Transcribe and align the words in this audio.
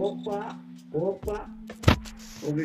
Opa, 0.00 0.56
opa. 0.94 1.44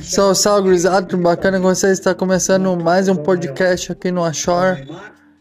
Salve, 0.01 0.35
salve, 0.35 0.61
gurizada, 0.69 1.05
tudo 1.05 1.21
bacana 1.21 1.57
com 1.57 1.63
vocês? 1.65 1.99
Está 1.99 2.15
começando 2.15 2.81
mais 2.81 3.09
um 3.09 3.15
podcast 3.17 3.91
aqui 3.91 4.09
no 4.09 4.23
Ashore. 4.23 4.87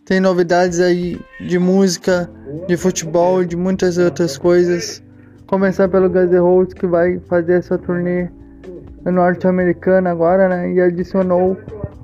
Tem 0.04 0.18
novidades 0.18 0.80
aí 0.80 1.20
de 1.40 1.56
música, 1.56 2.28
de 2.66 2.76
futebol 2.76 3.44
e 3.44 3.46
de 3.46 3.56
muitas 3.56 3.96
outras 3.96 4.36
coisas. 4.36 5.04
Começar 5.46 5.88
pelo 5.88 6.10
Guns 6.10 6.32
N' 6.32 6.74
que 6.74 6.84
vai 6.84 7.20
fazer 7.28 7.60
essa 7.60 7.78
turnê 7.78 8.28
norte-americana 9.04 10.10
agora, 10.10 10.48
né? 10.48 10.72
E 10.72 10.80
adicionou 10.80 11.56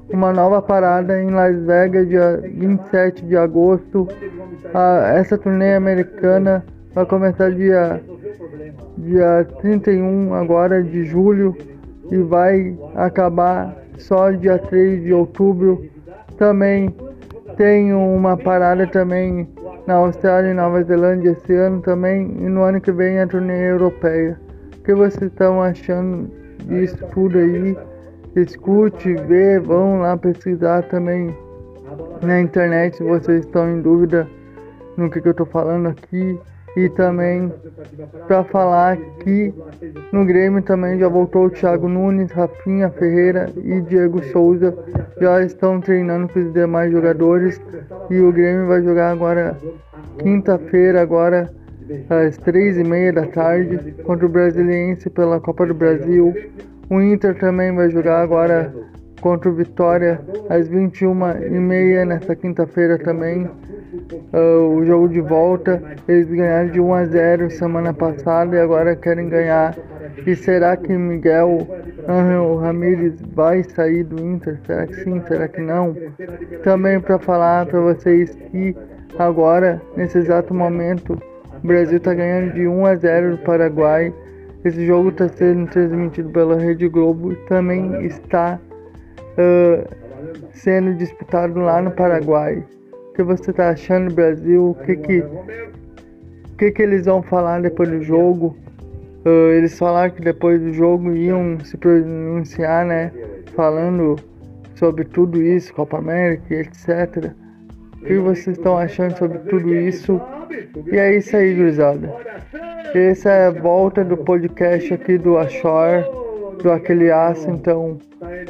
uma 0.08 0.32
nova 0.32 0.62
parada 0.62 1.20
em 1.20 1.30
Las 1.30 1.56
Vegas, 1.64 2.08
dia 2.08 2.40
27 2.44 3.24
de 3.26 3.36
agosto. 3.36 4.06
Ah, 4.72 5.14
essa 5.16 5.36
turnê 5.36 5.74
americana 5.74 6.64
vai 6.94 7.06
começar 7.06 7.50
dia, 7.52 8.00
dia 8.98 9.46
31 9.60 10.34
agora 10.34 10.82
de 10.82 11.04
julho 11.04 11.56
e 12.10 12.16
vai 12.18 12.76
acabar 12.94 13.76
só 13.98 14.30
dia 14.30 14.58
3 14.58 15.02
de 15.02 15.12
outubro. 15.12 15.88
Também 16.36 16.94
tem 17.56 17.92
uma 17.92 18.36
parada 18.36 18.86
também 18.86 19.48
na 19.86 19.94
Austrália 19.94 20.50
e 20.50 20.54
Nova 20.54 20.82
Zelândia 20.82 21.30
esse 21.30 21.54
ano 21.54 21.80
também 21.80 22.22
e 22.38 22.48
no 22.48 22.62
ano 22.62 22.80
que 22.80 22.90
vem 22.90 23.20
a 23.20 23.26
turnê 23.26 23.70
europeia. 23.70 24.38
O 24.78 24.82
que 24.82 24.94
vocês 24.94 25.30
estão 25.30 25.62
achando 25.62 26.30
disso 26.64 26.98
tudo 27.12 27.38
aí? 27.38 27.76
Escute, 28.36 29.14
vê, 29.14 29.58
vão 29.58 30.00
lá 30.00 30.16
pesquisar 30.16 30.82
também 30.84 31.34
na 32.22 32.40
internet 32.40 32.96
se 32.96 33.02
vocês 33.02 33.44
estão 33.44 33.68
em 33.68 33.82
dúvida 33.82 34.26
no 34.96 35.10
que, 35.10 35.20
que 35.20 35.28
eu 35.28 35.32
estou 35.32 35.46
falando 35.46 35.88
aqui. 35.88 36.38
E 36.76 36.88
também 36.90 37.52
para 38.26 38.44
falar 38.44 38.96
que 38.96 39.52
no 40.12 40.24
Grêmio 40.24 40.62
também 40.62 40.98
já 40.98 41.08
voltou 41.08 41.46
o 41.46 41.50
Thiago 41.50 41.88
Nunes, 41.88 42.30
Rafinha 42.30 42.90
Ferreira 42.90 43.50
e 43.56 43.80
Diego 43.80 44.22
Souza. 44.24 44.76
Já 45.20 45.42
estão 45.42 45.80
treinando 45.80 46.28
com 46.28 46.40
os 46.40 46.52
demais 46.52 46.92
jogadores. 46.92 47.60
E 48.08 48.20
o 48.20 48.32
Grêmio 48.32 48.66
vai 48.66 48.82
jogar 48.82 49.10
agora 49.10 49.56
quinta-feira, 50.18 51.02
agora 51.02 51.50
às 52.08 52.36
três 52.36 52.78
e 52.78 52.84
meia 52.84 53.12
da 53.12 53.26
tarde, 53.26 53.92
contra 54.04 54.26
o 54.26 54.28
Brasiliense 54.28 55.10
pela 55.10 55.40
Copa 55.40 55.66
do 55.66 55.74
Brasil. 55.74 56.32
O 56.88 57.00
Inter 57.00 57.36
também 57.38 57.74
vai 57.74 57.90
jogar 57.90 58.20
agora 58.20 58.72
contra 59.20 59.50
o 59.50 59.54
Vitória 59.54 60.20
às 60.48 60.68
21h30 60.68 62.04
nessa 62.04 62.34
quinta-feira 62.34 62.98
também. 62.98 63.48
Uh, 64.32 64.76
o 64.76 64.84
jogo 64.84 65.08
de 65.08 65.20
volta, 65.20 65.82
eles 66.08 66.26
ganharam 66.28 66.70
de 66.70 66.80
1 66.80 66.94
a 66.94 67.04
0 67.04 67.50
semana 67.50 67.92
passada 67.92 68.56
e 68.56 68.60
agora 68.60 68.96
querem 68.96 69.28
ganhar. 69.28 69.76
E 70.26 70.34
será 70.34 70.76
que 70.76 70.92
Miguel 70.92 71.66
Angel 72.08 72.56
Ramírez 72.56 73.20
vai 73.34 73.62
sair 73.62 74.04
do 74.04 74.20
Inter? 74.24 74.58
Será 74.66 74.86
que 74.86 74.94
sim? 75.04 75.22
Será 75.26 75.48
que 75.48 75.60
não? 75.60 75.96
Também 76.62 77.00
para 77.00 77.18
falar 77.18 77.66
para 77.66 77.80
vocês 77.80 78.34
que 78.50 78.76
agora, 79.18 79.80
nesse 79.96 80.18
exato 80.18 80.52
momento, 80.52 81.18
o 81.62 81.66
Brasil 81.66 81.98
está 81.98 82.14
ganhando 82.14 82.54
de 82.54 82.66
1 82.66 82.86
a 82.86 82.96
0 82.96 83.36
do 83.36 83.38
Paraguai. 83.38 84.12
Esse 84.64 84.86
jogo 84.86 85.08
está 85.10 85.28
sendo 85.28 85.70
transmitido 85.70 86.30
pela 86.30 86.58
Rede 86.58 86.88
Globo 86.88 87.32
e 87.32 87.36
também 87.46 88.04
está 88.04 88.58
uh, 89.38 89.88
sendo 90.52 90.94
disputado 90.94 91.60
lá 91.60 91.80
no 91.80 91.90
Paraguai. 91.90 92.62
Que 93.14 93.22
você 93.22 93.50
está 93.50 93.70
achando, 93.70 94.14
Brasil? 94.14 94.70
O 94.70 94.74
que 94.74 94.96
que, 94.96 95.24
que 96.58 96.70
que 96.70 96.82
eles 96.82 97.06
vão 97.06 97.22
falar 97.22 97.60
depois 97.60 97.88
do 97.88 98.02
jogo? 98.02 98.56
Uh, 99.24 99.52
eles 99.52 99.78
falaram 99.78 100.14
que 100.14 100.22
depois 100.22 100.60
do 100.60 100.72
jogo 100.72 101.12
iam 101.14 101.58
se 101.60 101.76
pronunciar, 101.76 102.86
né? 102.86 103.12
Falando 103.54 104.16
sobre 104.76 105.04
tudo 105.04 105.42
isso, 105.42 105.74
Copa 105.74 105.98
América, 105.98 106.54
etc. 106.54 107.32
O 108.00 108.04
que 108.04 108.16
vocês 108.16 108.56
estão 108.56 108.78
achando 108.78 109.18
sobre 109.18 109.38
tudo 109.40 109.74
isso? 109.74 110.18
E 110.90 110.96
é 110.96 111.16
isso 111.16 111.36
aí, 111.36 111.54
gurizada. 111.54 112.10
Essa 112.94 113.30
é 113.30 113.46
a 113.46 113.50
volta 113.50 114.02
do 114.02 114.16
podcast 114.16 114.94
aqui 114.94 115.18
do 115.18 115.36
Ashore, 115.36 116.04
do 116.62 116.72
Aquele 116.72 117.10
Aço. 117.10 117.50
Então, 117.50 117.98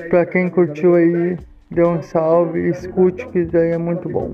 pra 0.09 0.25
quem 0.25 0.49
curtiu 0.49 0.95
aí, 0.95 1.37
dê 1.71 1.87
um 1.87 2.03
salve, 2.03 2.69
escute 2.69 3.27
que 3.29 3.41
isso 3.41 3.53
daí 3.53 3.71
é 3.71 3.79
muito 3.79 4.09
bom. 4.09 4.33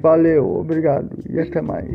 Valeu, 0.00 0.56
obrigado 0.56 1.16
e 1.30 1.38
até 1.38 1.60
mais. 1.60 1.88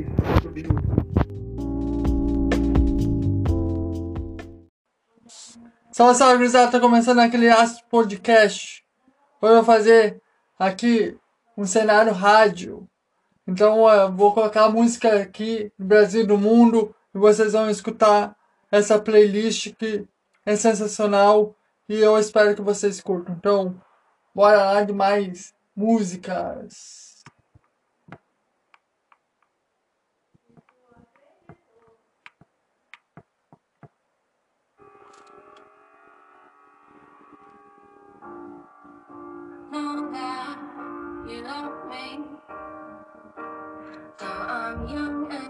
Salve, 5.91 6.15
salve, 6.15 6.37
gurizada. 6.37 6.71
Tá 6.71 6.79
começando 6.79 7.19
aquele 7.19 7.49
Aço 7.49 7.83
Podcast. 7.89 8.83
Hoje 9.41 9.51
eu 9.51 9.55
vou 9.57 9.63
fazer 9.63 10.21
aqui 10.57 11.17
um 11.57 11.65
cenário 11.65 12.13
rádio. 12.13 12.87
Então 13.47 13.89
eu 13.89 14.11
vou 14.11 14.33
colocar 14.33 14.65
a 14.65 14.69
música 14.69 15.21
aqui 15.21 15.71
do 15.77 15.85
Brasil 15.85 16.21
e 16.21 16.27
do 16.27 16.37
mundo 16.37 16.93
e 17.13 17.17
vocês 17.17 17.53
vão 17.53 17.69
escutar 17.69 18.35
essa 18.71 18.99
playlist 18.99 19.73
que 19.75 20.05
é 20.45 20.55
sensacional 20.55 21.55
e 21.89 21.95
eu 21.95 22.17
espero 22.17 22.55
que 22.55 22.61
vocês 22.61 23.01
curtam. 23.01 23.35
Então, 23.35 23.75
bora 24.37 24.57
lá 24.57 24.83
de 24.83 24.93
mais 24.93 25.51
músicas. 25.75 27.07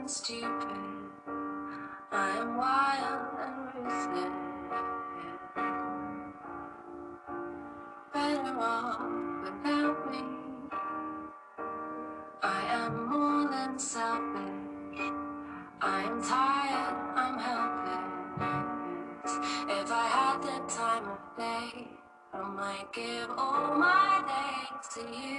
stupid, 0.10 0.48
I 2.14 2.38
am 2.38 2.58
wild 2.58 3.28
and 3.44 3.86
ruthless. 3.86 5.07
Better 8.18 8.58
off 8.60 9.00
without 9.44 10.12
me. 10.12 10.24
I 12.42 12.62
am 12.80 12.94
more 13.12 13.44
than 13.48 13.78
selfish. 13.78 15.12
I 15.82 16.02
am 16.10 16.24
tired, 16.24 16.98
I'm 17.16 17.38
helpless. 17.38 19.34
If 19.70 19.92
I 19.92 20.08
had 20.18 20.38
the 20.42 20.58
time 20.74 21.06
of 21.16 21.22
day, 21.38 21.70
I 22.34 22.42
might 22.62 22.92
give 22.92 23.30
all 23.38 23.78
my 23.78 24.24
days 24.34 24.88
to 24.96 25.02
you. 25.16 25.37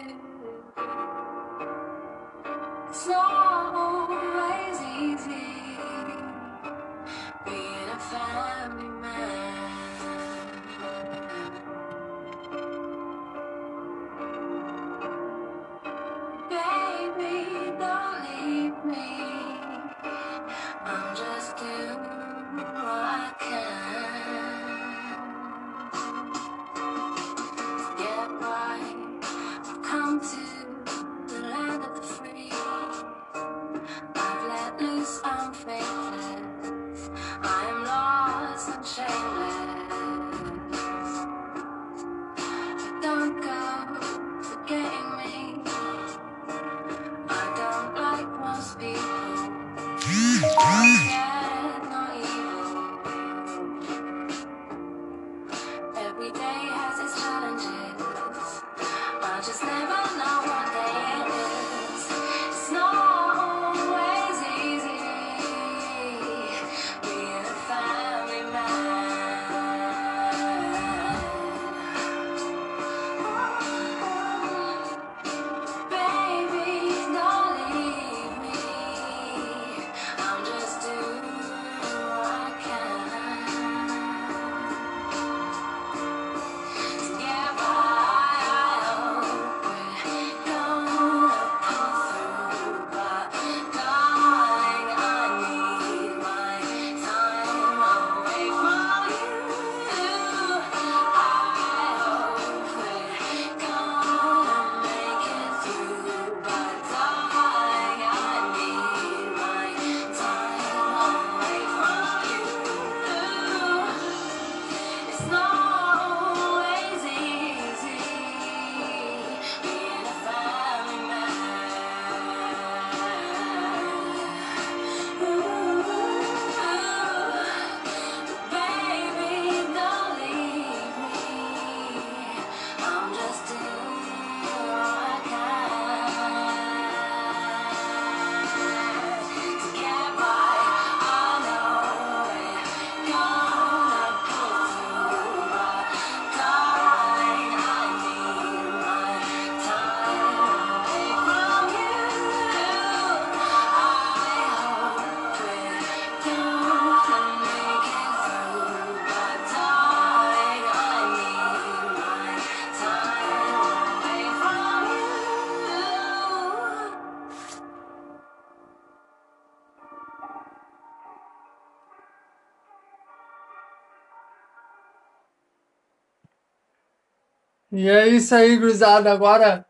E 177.78 177.88
é 177.88 178.08
isso 178.08 178.34
aí, 178.34 178.56
gurizada. 178.56 179.12
Agora, 179.12 179.64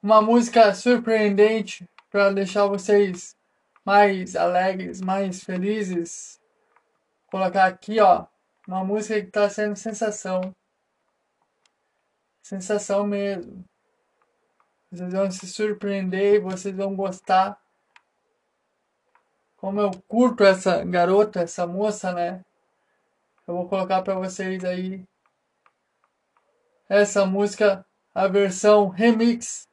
uma 0.00 0.22
música 0.22 0.72
surpreendente 0.76 1.90
para 2.08 2.32
deixar 2.32 2.68
vocês 2.68 3.36
mais 3.84 4.36
alegres, 4.36 5.00
mais 5.00 5.42
felizes. 5.42 6.40
Vou 7.32 7.40
colocar 7.40 7.66
aqui, 7.66 7.98
ó, 7.98 8.26
uma 8.68 8.84
música 8.84 9.20
que 9.20 9.28
tá 9.28 9.50
sendo 9.50 9.74
sensação. 9.74 10.54
Sensação 12.40 13.04
mesmo. 13.08 13.64
Vocês 14.92 15.12
vão 15.12 15.28
se 15.28 15.48
surpreender 15.48 16.40
vocês 16.40 16.76
vão 16.76 16.94
gostar. 16.94 17.60
Como 19.56 19.80
eu 19.80 19.90
curto 20.06 20.44
essa 20.44 20.84
garota, 20.84 21.40
essa 21.40 21.66
moça, 21.66 22.12
né? 22.12 22.44
Eu 23.48 23.56
vou 23.56 23.68
colocar 23.68 24.00
para 24.02 24.14
vocês 24.14 24.64
aí 24.64 25.04
essa 26.88 27.24
música, 27.26 27.84
a 28.14 28.26
versão 28.28 28.88
remix 28.88 29.68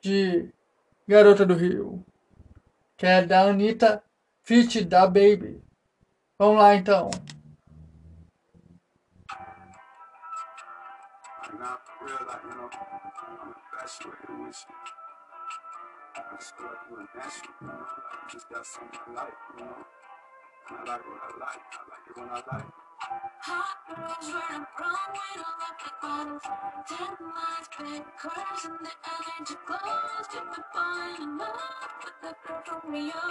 de 0.00 0.52
Garota 1.06 1.44
do 1.44 1.54
Rio, 1.54 2.04
que 2.96 3.06
é 3.06 3.24
da 3.24 3.42
Anitta 3.42 4.02
Fit 4.42 4.84
da 4.84 5.06
Baby. 5.06 5.62
Vamos 6.38 6.58
lá 6.60 6.74
então. 6.74 7.10
I 20.70 20.84
like 20.84 21.02
what 21.04 21.20
I 21.20 21.38
like, 21.40 21.60
I 21.72 21.82
like 21.90 22.06
it 22.08 22.16
when 22.16 22.28
I 22.28 22.42
like 22.52 22.79
Hot 23.12 23.76
running 23.88 24.66
wrong 24.78 25.12
when 25.12 25.26
I 25.26 25.28
look 25.60 25.80
at 25.86 25.94
bottom. 26.02 26.38
Ten 26.88 27.12
lines, 27.26 27.68
big 27.78 28.04
curves, 28.16 28.64
and 28.66 28.78
the 28.86 28.92
energy 29.10 29.56
glows. 29.66 30.26
Keep 30.30 30.46
me 30.46 30.62
falling 30.72 31.22
in 31.22 31.38
love 31.38 31.90
with 32.04 32.18
the 32.22 32.32
Romeo. 32.70 33.22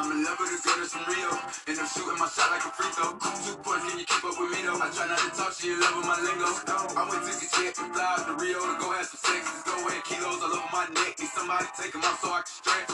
I'm 0.00 0.08
in 0.16 0.24
love 0.24 0.40
with 0.40 0.48
a 0.48 0.56
girl 0.64 0.80
that's 0.80 0.96
from 0.96 1.04
Rio. 1.12 1.28
And 1.68 1.76
I'm 1.76 1.84
shooting 1.92 2.16
my 2.16 2.24
shot 2.24 2.48
like 2.48 2.64
a 2.64 2.72
free 2.72 2.88
throw. 2.96 3.20
Two 3.20 3.52
points, 3.60 3.84
can 3.84 4.00
you 4.00 4.08
keep 4.08 4.24
up 4.24 4.32
with 4.32 4.48
me 4.48 4.64
though? 4.64 4.80
I 4.80 4.88
try 4.96 5.04
not 5.04 5.20
to 5.20 5.28
talk, 5.36 5.52
she 5.52 5.76
in 5.76 5.76
love 5.76 5.92
with 5.92 6.08
my 6.08 6.16
lingo. 6.24 6.48
I 6.48 7.04
went 7.04 7.20
to 7.20 7.36
get 7.36 7.52
jet 7.52 7.76
and 7.84 7.92
fly 7.92 8.08
out 8.16 8.24
to 8.24 8.32
Rio 8.40 8.64
to 8.64 8.80
go 8.80 8.96
have 8.96 9.04
some 9.04 9.20
sex. 9.20 9.44
Let's 9.44 9.60
go 9.68 9.76
ahead, 9.76 10.00
kilos 10.08 10.40
all 10.40 10.56
over 10.56 10.72
my 10.72 10.88
neck. 10.96 11.20
Need 11.20 11.28
somebody 11.36 11.68
take 11.76 11.92
them 11.92 12.00
off 12.00 12.16
so 12.16 12.32
I 12.32 12.40
can 12.40 12.48
stretch. 12.48 12.88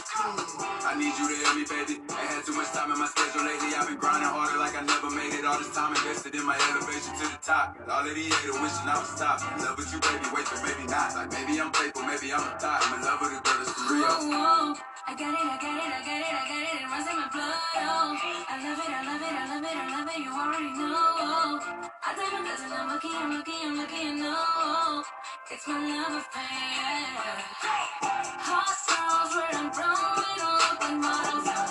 I 0.82 0.98
need 0.98 1.14
you 1.14 1.30
to 1.30 1.36
help 1.46 1.54
me, 1.54 1.64
baby. 1.70 1.94
I 2.10 2.26
had 2.26 2.42
too 2.42 2.58
much 2.58 2.74
time 2.74 2.90
in 2.90 2.98
my 2.98 3.06
schedule 3.06 3.46
lately. 3.46 3.70
I've 3.70 3.86
been 3.86 4.02
grinding 4.02 4.26
harder 4.26 4.58
like 4.58 4.74
I 4.74 4.82
never 4.82 5.06
made 5.14 5.30
it. 5.30 5.46
All 5.46 5.62
this 5.62 5.70
time 5.78 5.94
invested 5.94 6.34
in 6.34 6.42
my 6.42 6.58
elevation 6.58 7.14
to 7.22 7.26
the 7.30 7.38
top. 7.38 7.78
Got 7.78 7.86
all 7.86 8.02
of 8.02 8.14
these 8.18 8.34
haters 8.34 8.58
wishing 8.58 8.90
I 8.90 8.98
was 8.98 9.14
top. 9.14 9.46
In 9.54 9.62
love 9.62 9.78
with 9.78 9.94
you, 9.94 10.02
baby. 10.02 10.26
Wait, 10.34 10.46
but 10.50 10.58
maybe 10.58 10.90
not. 10.90 11.14
Like 11.14 11.30
maybe 11.30 11.54
I'm 11.62 11.70
faithful, 11.70 12.02
maybe 12.02 12.34
I'm 12.34 12.42
a 12.42 12.50
thought. 12.58 12.82
I'm 12.82 12.98
in 12.98 13.06
love 13.06 13.22
with 13.22 13.30
a 13.30 13.40
girl 13.46 13.58
that's 13.62 13.70
from 13.70 13.94
Rio. 13.94 14.95
I 15.08 15.14
got 15.14 15.34
it, 15.34 15.38
I 15.38 15.56
got 15.62 15.76
it, 15.78 15.86
I 15.86 16.02
got 16.02 16.18
it, 16.18 16.34
I 16.34 16.42
got 16.50 16.62
it. 16.66 16.82
It 16.82 16.90
runs 16.90 17.06
in 17.06 17.16
my 17.16 17.28
blood. 17.30 17.54
Oh, 17.78 18.18
I 18.50 18.58
love 18.58 18.78
it, 18.82 18.90
I 18.90 19.02
love 19.06 19.22
it, 19.22 19.34
I 19.38 19.46
love 19.54 19.62
it, 19.62 19.76
I 19.76 19.86
love 19.94 20.08
it. 20.10 20.18
You 20.18 20.32
already 20.34 20.72
know. 20.74 21.60
I 22.02 22.14
tell 22.16 22.30
them 22.30 22.44
doesn't 22.44 22.72
I'm 22.72 22.88
lucky, 22.88 23.08
I'm 23.14 23.30
lucky, 23.38 23.52
I'm 23.62 23.78
lucky, 23.78 24.02
you 24.02 24.16
know. 24.16 25.04
It's 25.48 25.68
my 25.68 25.78
love 25.78 26.18
affair. 26.18 27.06
Hot 28.50 28.74
girls 28.90 29.70
brown, 29.70 29.96
we 30.18 30.26
don't 30.42 30.58
look 30.58 30.80
like 30.82 30.98
models. 30.98 31.65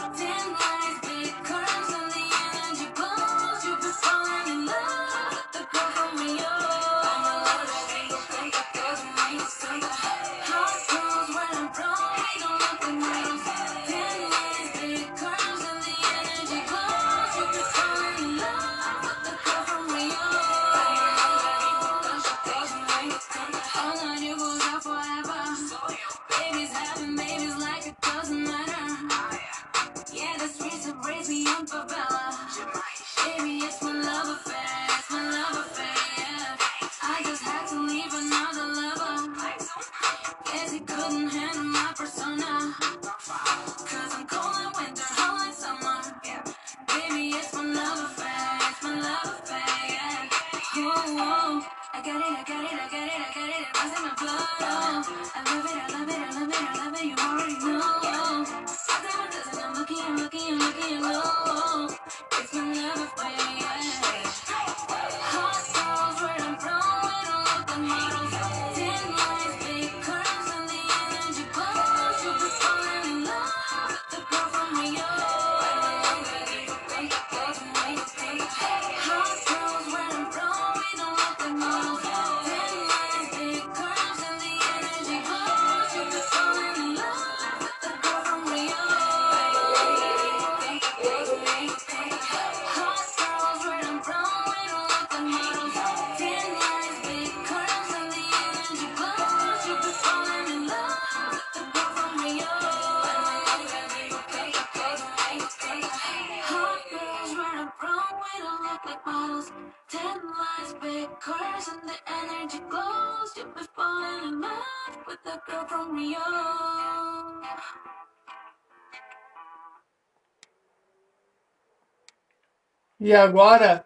E 123.05 123.13
agora, 123.13 123.85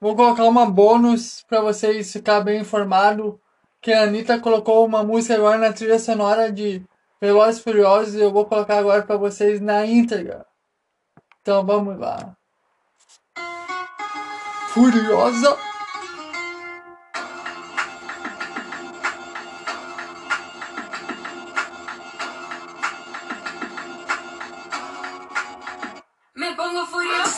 vou 0.00 0.14
colocar 0.14 0.44
uma 0.44 0.64
bônus 0.64 1.44
para 1.48 1.60
vocês 1.60 2.12
ficar 2.12 2.40
bem 2.40 2.60
informado 2.60 3.40
que 3.80 3.92
a 3.92 4.04
Anitta 4.04 4.38
colocou 4.38 4.86
uma 4.86 5.02
música 5.02 5.34
agora 5.34 5.58
na 5.58 5.72
trilha 5.72 5.98
sonora 5.98 6.52
de 6.52 6.80
Velozes 7.20 7.60
Furiosos 7.60 8.14
e 8.14 8.20
eu 8.20 8.30
vou 8.30 8.44
colocar 8.44 8.78
agora 8.78 9.02
para 9.02 9.16
vocês 9.16 9.60
na 9.60 9.84
íntegra. 9.84 10.46
Então 11.42 11.66
vamos 11.66 11.98
lá. 11.98 12.36
Furiosa. 14.68 15.58
Me 26.36 26.54
pongo 26.54 26.86
furiosa 26.86 27.29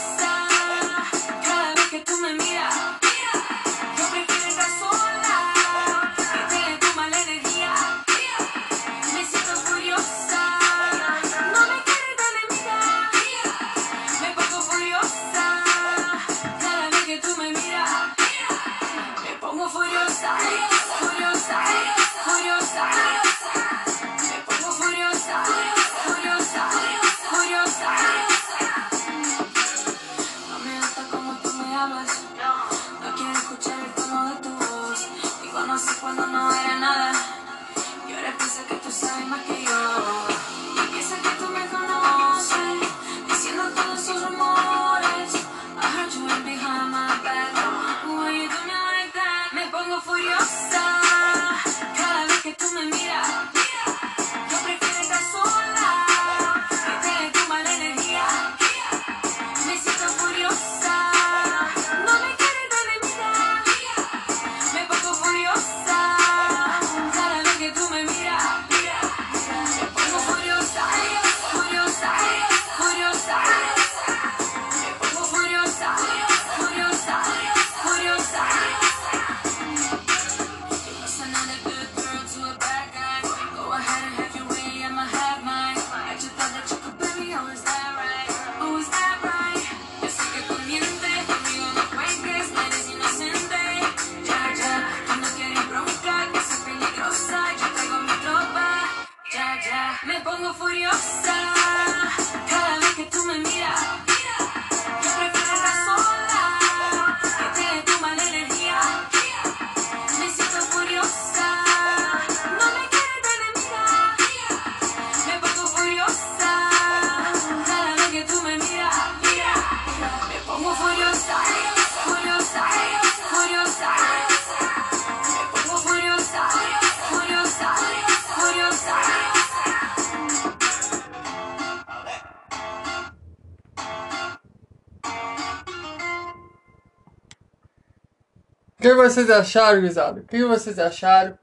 vocês 139.03 139.29
acharam, 139.31 139.81
gurizada? 139.81 140.21
O 140.21 140.25
que 140.25 140.45
vocês 140.45 140.79
acharam? 140.79 141.39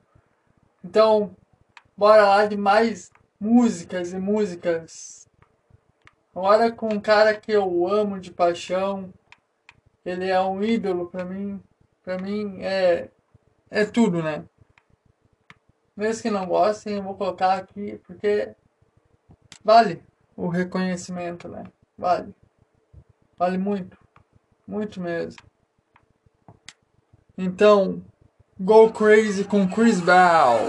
Então, 0.84 1.36
bora 1.98 2.24
lá 2.24 2.46
de 2.46 2.56
mais 2.56 3.12
músicas 3.39 4.13
e 4.13 4.18
músicas. 4.18 5.28
Agora 6.34 6.72
com 6.72 6.88
um 6.88 7.00
cara 7.01 7.34
que 7.36 7.51
eu 7.51 7.88
amo 7.88 8.20
de 8.20 8.32
paixão. 8.32 9.13
Ele 10.06 10.30
é 10.30 10.39
um 10.39 10.63
ídolo 10.63 11.08
para 11.08 11.25
mim. 11.25 11.62
Para 12.04 12.18
mim 12.18 12.62
é 12.62 13.10
é 13.70 13.86
tudo, 13.86 14.24
né? 14.24 14.46
Mesmo 15.96 16.24
que 16.24 16.32
não 16.32 16.48
gostem, 16.48 16.96
eu 16.96 17.04
vou 17.04 17.16
colocar 17.16 17.56
aqui 17.56 18.00
porque 18.08 18.56
vale 19.63 20.01
o 20.36 20.48
reconhecimento, 20.48 21.48
né? 21.50 21.63
Vale. 21.98 22.34
Vale 23.38 23.58
muito. 23.58 23.98
Muito 24.66 25.01
mesmo. 25.01 25.49
Então, 27.41 28.01
go 28.60 28.89
crazy 28.89 29.46
com 29.46 29.65
Chris 29.65 30.01
Bell. 30.01 30.60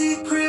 deep 0.00 0.39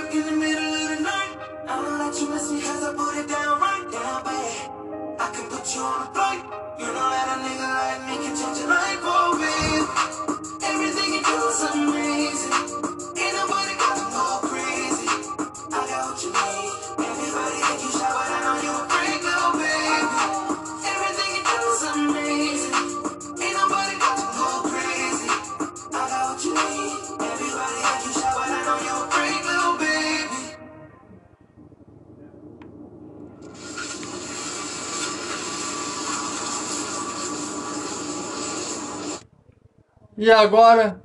E 40.22 40.32
agora, 40.32 41.02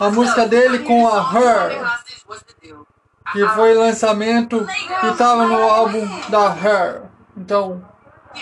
A 0.00 0.10
música 0.10 0.48
dele 0.48 0.80
com 0.80 1.06
a 1.06 1.32
Her. 1.32 1.80
que 3.30 3.48
foi 3.50 3.72
lançamento 3.72 4.66
que 5.00 5.12
tava 5.16 5.46
no 5.46 5.62
álbum 5.62 6.04
da 6.28 6.46
Her. 6.48 7.02
Então, 7.36 7.84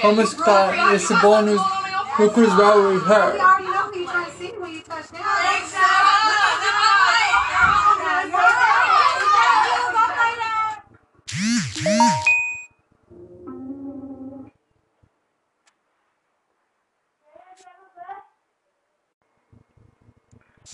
vamos 0.02 0.30
escutar 0.30 0.94
esse 0.94 1.14
bônus 1.16 1.60
do 2.18 2.30
Chris 2.30 2.50
Brown 2.54 2.92
e 2.92 2.96
Her. 2.96 3.53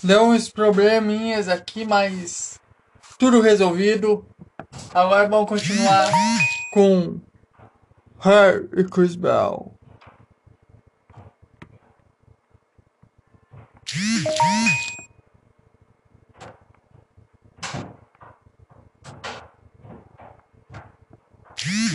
Deu 0.03 0.23
uns 0.23 0.49
probleminhas 0.49 1.47
aqui, 1.47 1.85
mas 1.85 2.59
tudo 3.19 3.39
resolvido. 3.39 4.25
Agora 4.93 5.29
vamos 5.29 5.47
continuar 5.47 6.09
com 6.73 7.21
Her 8.25 8.67
e 8.75 8.83
Chris 8.83 9.15
Brown. 9.15 9.71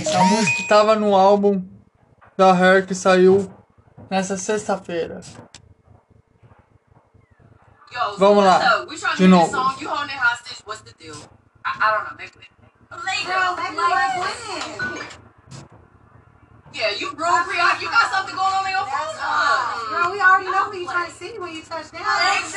Essa 0.00 0.22
música 0.24 0.62
estava 0.62 0.94
no 0.94 1.16
álbum 1.16 1.66
da 2.36 2.50
Her 2.54 2.86
que 2.86 2.94
saiu 2.94 3.50
nessa 4.08 4.36
sexta-feira. 4.36 5.20
Yo, 7.96 8.12
so 8.12 8.18
Vamos 8.18 8.44
what's 8.44 8.62
lá. 8.64 8.82
up? 8.82 8.88
We 8.90 8.96
trying 8.98 9.16
to 9.16 9.16
De 9.16 9.22
hear 9.24 9.30
novo. 9.30 9.44
this 9.48 9.52
song, 9.56 9.72
you 9.80 9.88
holding 9.88 10.10
it 10.12 10.20
hostage, 10.20 10.60
what's 10.66 10.82
the 10.82 10.92
deal? 11.00 11.16
I, 11.64 11.70
I 11.80 11.96
don't 11.96 12.04
know, 12.04 12.12
make 12.20 12.28
it. 12.36 12.44
Girl, 13.24 13.56
make 13.56 13.72
me 13.72 13.80
like. 13.80 14.20
Yeah, 16.76 16.90
you 16.92 17.08
rude, 17.16 17.44
Priya. 17.48 17.72
You 17.80 17.88
got 17.88 18.12
something 18.12 18.36
going 18.36 18.52
on 18.52 18.66
in 18.68 18.72
your 18.76 18.84
phone. 18.84 19.16
Girl, 19.16 20.12
we 20.12 20.20
already 20.20 20.44
know 20.52 20.68
who 20.68 20.76
you 20.76 20.84
trying 20.84 21.08
to 21.08 21.16
see 21.16 21.38
when 21.40 21.56
you 21.56 21.62
touch 21.62 21.88
down. 21.90 22.04
Almost 22.04 22.52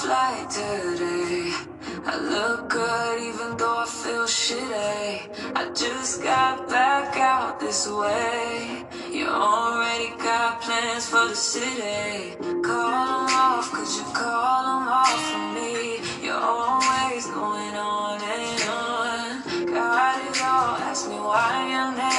flight 0.00 0.48
today. 0.48 1.52
I 2.06 2.14
look 2.34 2.70
good 2.70 3.16
even 3.20 3.56
though 3.58 3.84
I 3.84 3.86
feel 3.86 4.24
shitty. 4.24 5.28
I 5.54 5.62
just 5.74 6.22
got 6.22 6.68
back 6.70 7.16
out 7.18 7.60
this 7.60 7.86
way. 7.86 8.84
You 9.12 9.28
already 9.28 10.10
got 10.16 10.62
plans 10.62 11.06
for 11.06 11.28
the 11.28 11.36
city. 11.36 12.34
Call 12.64 12.90
them 12.96 13.28
off, 13.44 13.70
cause 13.72 13.98
you 13.98 14.06
call 14.14 14.60
them 14.68 14.88
off 15.00 15.20
for 15.28 15.44
me. 15.56 16.00
You're 16.24 16.44
always 16.56 17.26
going 17.26 17.74
on 17.76 18.16
and 18.38 18.60
on. 18.80 19.66
Got 19.66 20.16
it 20.28 20.42
all, 20.42 20.76
ask 20.88 21.08
me 21.10 21.16
why 21.16 21.52
I 21.60 21.94
never 21.94 22.09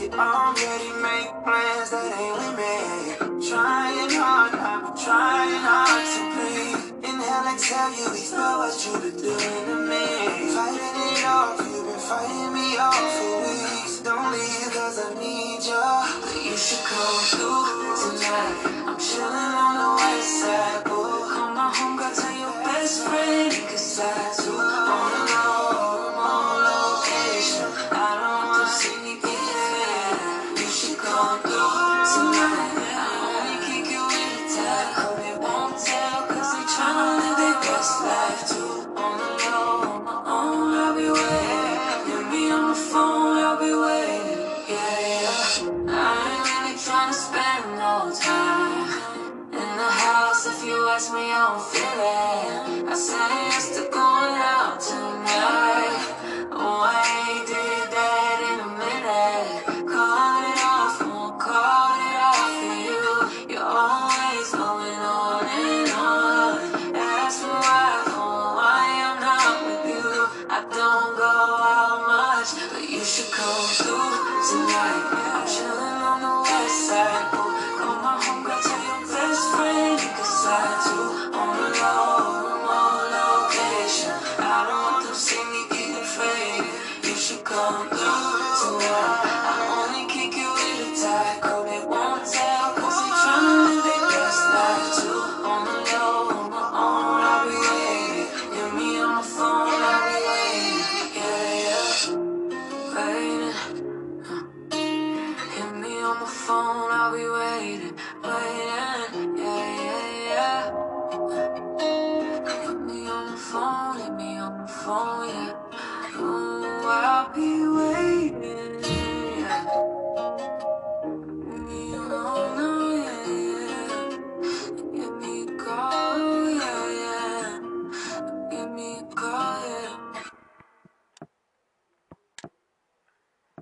You 0.00 0.10
already 0.12 0.92
make 1.00 1.30
plans 1.42 1.90
that 1.90 2.12
ain't 2.12 2.36
with 2.36 2.52
me. 2.60 3.48
Trying 3.48 4.10
hard, 4.12 4.54
I'm 4.54 4.92
trying 4.92 5.56
hard 5.64 6.04
to 6.12 6.22
breathe. 6.36 7.08
Inhale, 7.08 7.48
exhale, 7.54 7.92
you 7.96 8.12
expel 8.12 8.58
what 8.60 8.76
you've 8.84 9.00
been 9.00 9.16
doing 9.16 9.64
to 9.68 9.76
me. 9.88 10.04
Fighting 10.52 10.98
it 11.08 11.24
off, 11.24 11.56
you've 11.64 11.86
been 11.88 11.98
fighting 11.98 12.52
me 12.52 12.76
off 12.76 12.92
for 12.94 13.40
weeks. 13.48 14.00
Don't 14.04 14.32
leave, 14.32 14.68
cause 14.76 14.98
I 15.00 15.08
need 15.16 15.64
you. 15.64 15.80
But 16.20 16.36
you 16.44 16.56
should 16.56 16.84
come 16.84 17.20
through 17.32 17.64
tonight. 17.96 18.84
I'm 18.84 18.98
chilling 19.00 19.54
on 19.64 19.74
the 19.80 19.90
west 19.96 20.40
side, 20.44 20.84
boo. 20.84 21.24
Call 21.32 21.50
my 21.56 21.72
homegirl, 21.72 22.12
tell 22.12 22.36
your 22.36 22.52
best 22.68 23.02
friend 23.08 23.52
you 23.52 23.64
can 23.64 23.78
slide 23.78 24.32
through 24.36 24.60
on 24.60 25.12
low, 25.32 25.93
back 38.04 38.46
to 38.48 38.83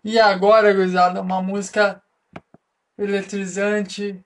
E 0.05 0.19
agora, 0.19 0.73
gurizada, 0.73 1.21
uma 1.21 1.41
música 1.41 2.03
eletrizante 2.99 4.21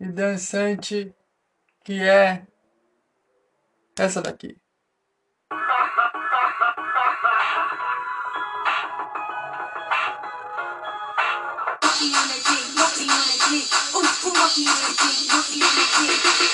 e 0.00 0.06
dançante 0.08 1.14
que 1.84 2.02
é 2.02 2.44
essa 3.96 4.20
daqui. 4.20 4.56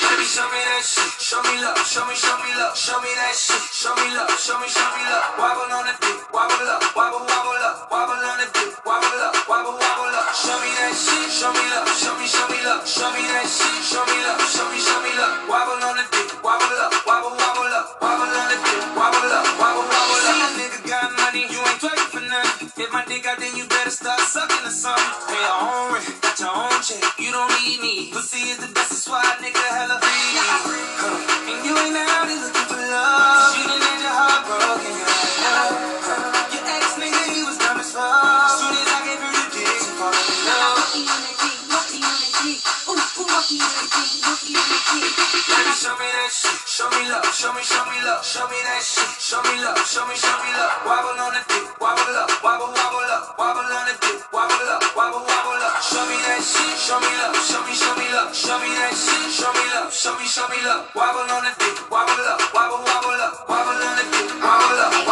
Baby, 0.03 0.25
show 0.25 0.45
me 0.51 0.61
that 0.61 0.83
shit. 0.85 1.09
Show 1.19 1.43
me 1.43 1.63
love. 1.63 1.79
Show 1.87 2.07
me, 2.07 2.15
show 2.15 2.37
me 2.37 2.55
love. 2.55 2.77
Show 2.77 3.01
me 3.01 3.09
that 3.17 3.35
shit. 3.35 3.63
Show 3.73 3.95
me 3.97 4.15
love. 4.15 4.31
Show 4.39 4.61
me, 4.61 4.69
show 4.69 4.91
me 4.93 5.05
love. 5.09 5.39
Wobble 5.39 5.73
on 5.73 5.87
the. 5.87 5.95
Wobble 6.33 6.69
up. 6.69 6.95
Wobble, 6.95 7.25
wobble 7.25 7.65
up. 7.65 7.82
Wobble 8.23 8.39
on 8.39 8.39
the 8.39 8.55
dick. 8.55 8.71
Wobble 8.87 9.19
up. 9.19 9.35
Wobble, 9.51 9.75
wobble 9.83 10.15
up. 10.15 10.31
Show 10.31 10.55
me 10.63 10.71
that 10.79 10.95
shit. 10.95 11.27
Show 11.27 11.51
me 11.51 11.65
love. 11.75 11.91
Show 11.91 12.15
me, 12.15 12.31
show 12.31 12.47
me 12.47 12.59
love. 12.63 12.87
Show 12.87 13.11
me 13.19 13.27
that 13.27 13.51
shit. 13.51 13.83
Show 13.83 13.99
me 14.07 14.15
love. 14.23 14.39
Show 14.47 14.63
me, 14.71 14.79
show 14.79 14.95
me 15.03 15.11
love. 15.19 15.51
Wobble 15.51 15.83
on 15.83 15.99
the 15.99 16.07
dick. 16.07 16.31
Wobble 16.39 16.71
up. 16.87 16.95
Wobble, 17.03 17.35
wobble 17.35 17.67
up. 17.75 17.99
Wobble 17.99 18.31
on 18.31 18.47
the 18.47 18.59
dick. 18.63 18.79
Wobble 18.95 19.27
up. 19.27 19.43
Wobble, 19.59 19.87
wobble 19.91 20.23
up. 20.23 20.31
See 20.31 20.39
a 20.39 20.49
nigga 20.55 20.81
got 20.87 21.11
money. 21.19 21.51
You 21.51 21.59
ain't 21.67 21.83
twerking 21.83 22.11
for 22.15 22.23
nothing. 22.23 22.71
If 22.79 22.95
my 22.95 23.03
dick 23.11 23.27
out, 23.27 23.43
then 23.43 23.59
you 23.59 23.67
better 23.67 23.91
start 23.91 24.23
sucking 24.23 24.63
or 24.63 24.71
something. 24.71 25.03
Pay 25.27 25.43
your 25.43 25.59
own 25.59 25.99
rent. 25.99 26.07
Got 26.23 26.39
your 26.39 26.55
own 26.55 26.79
check. 26.79 27.03
You 27.19 27.35
don't 27.35 27.51
need 27.59 27.83
me. 27.83 28.15
Pussy 28.15 28.55
is 28.55 28.63
the 28.63 28.71
best. 28.71 29.03
That's 29.03 29.11
why 29.11 29.27
a 29.27 29.35
nigga 29.43 29.67
hella 29.67 29.99
free. 29.99 30.31
Huh. 30.39 31.51
And 31.51 31.59
you 31.67 31.75
ain't 31.75 31.99
out 31.99 32.31
here 32.31 32.39
looking 32.39 32.67
for 32.71 32.79
love. 32.87 33.51
You 33.59 33.67
done 33.67 33.83
had 33.83 33.99
your 33.99 34.15
heart 34.15 34.43
broken. 34.47 34.95
Had. 34.95 35.75
Huh. 36.07 36.42
Soon 37.93 38.01
as 38.01 38.89
I 38.89 39.05
gave 39.05 39.21
her 39.21 39.29
the 39.37 39.45
dick, 39.53 39.69
she 39.69 39.93
fall 40.01 40.09
in 40.09 40.25
love. 40.49 40.81
Baby, 40.97 41.13
show 45.77 45.93
me 46.01 46.09
that 46.09 46.33
shit. 46.33 46.57
Show 46.65 46.89
me 46.89 47.05
love. 47.13 47.29
Show 47.37 47.53
me, 47.53 47.61
show 47.61 47.85
me 47.85 48.01
love. 48.01 48.25
Show 48.25 48.49
me 48.49 48.57
that 48.65 48.81
shit. 48.81 49.05
Show 49.21 49.45
me 49.45 49.61
love. 49.61 49.77
Show 49.85 50.09
me, 50.09 50.17
show 50.17 50.33
me 50.41 50.49
love. 50.57 50.73
Wobble 50.89 51.21
on 51.21 51.37
the 51.37 51.45
dick. 51.45 51.69
Wobble 51.85 52.17
up. 52.17 52.33
Wobble, 52.41 52.73
wobble 52.73 53.13
up. 53.13 53.37
Wobble 53.37 53.61
on 53.61 53.85
the 53.85 53.93
dick. 54.01 54.25
Wobble 54.33 54.73
up. 54.73 54.81
Wobble, 54.97 55.29
wobble 55.29 55.61
up. 55.61 55.77
Show 55.85 56.01
me 56.09 56.17
that 56.17 56.41
shit. 56.41 56.73
Show 56.81 56.97
me 56.97 57.13
love. 57.21 57.37
Show 57.45 57.61
me, 57.69 57.77
show 57.77 57.93
me 57.93 58.09
love. 58.09 58.33
Show 58.33 58.57
me 58.57 58.73
that 58.73 58.97
shit. 58.97 59.37
Show 59.37 59.53
me 59.53 59.69
love. 59.77 59.93
Show 59.93 60.17
me, 60.17 60.25
show 60.25 60.49
me 60.49 60.65
love. 60.65 60.89
Wobble 60.97 61.29
on 61.29 61.45
the. 61.45 61.53
Wobble 61.93 62.25
up. 62.25 62.41
Wobble, 62.57 62.81
wobble 62.89 63.21
up. 63.21 63.45
Wobble 63.53 63.85
on 63.85 64.01
the. 64.01 64.05
Wobble 64.41 64.81
up. 64.81 65.12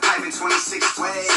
pipe 0.00 0.24
in 0.24 0.32
26 0.32 0.98
ways. 0.98 1.30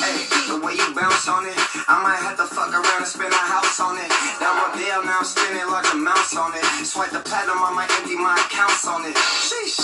Hey, 0.00 0.26
the 0.48 0.58
way 0.58 0.74
you 0.74 0.88
bounce 0.94 1.28
on 1.28 1.46
it, 1.46 1.56
I 1.86 2.00
might 2.02 2.18
have 2.22 2.36
to 2.38 2.46
fuck 2.48 2.72
around 2.72 3.02
and 3.02 3.06
spend 3.06 3.32
a 3.32 3.44
house 3.50 3.78
on 3.78 3.98
it. 3.98 4.10
Now 4.40 4.56
my 4.56 4.72
bill, 4.74 5.04
now 5.04 5.20
I'm 5.20 5.28
spending 5.28 5.66
large 5.68 5.90
amounts 5.92 6.34
on 6.36 6.54
it. 6.56 6.64
Swipe 6.82 7.12
the 7.12 7.20
platinum, 7.20 7.60
I 7.60 7.70
might 7.74 7.90
empty 8.00 8.16
my 8.16 8.34
accounts 8.46 8.86
on 8.86 9.04
it. 9.06 9.14
Sheesh. 9.14 9.78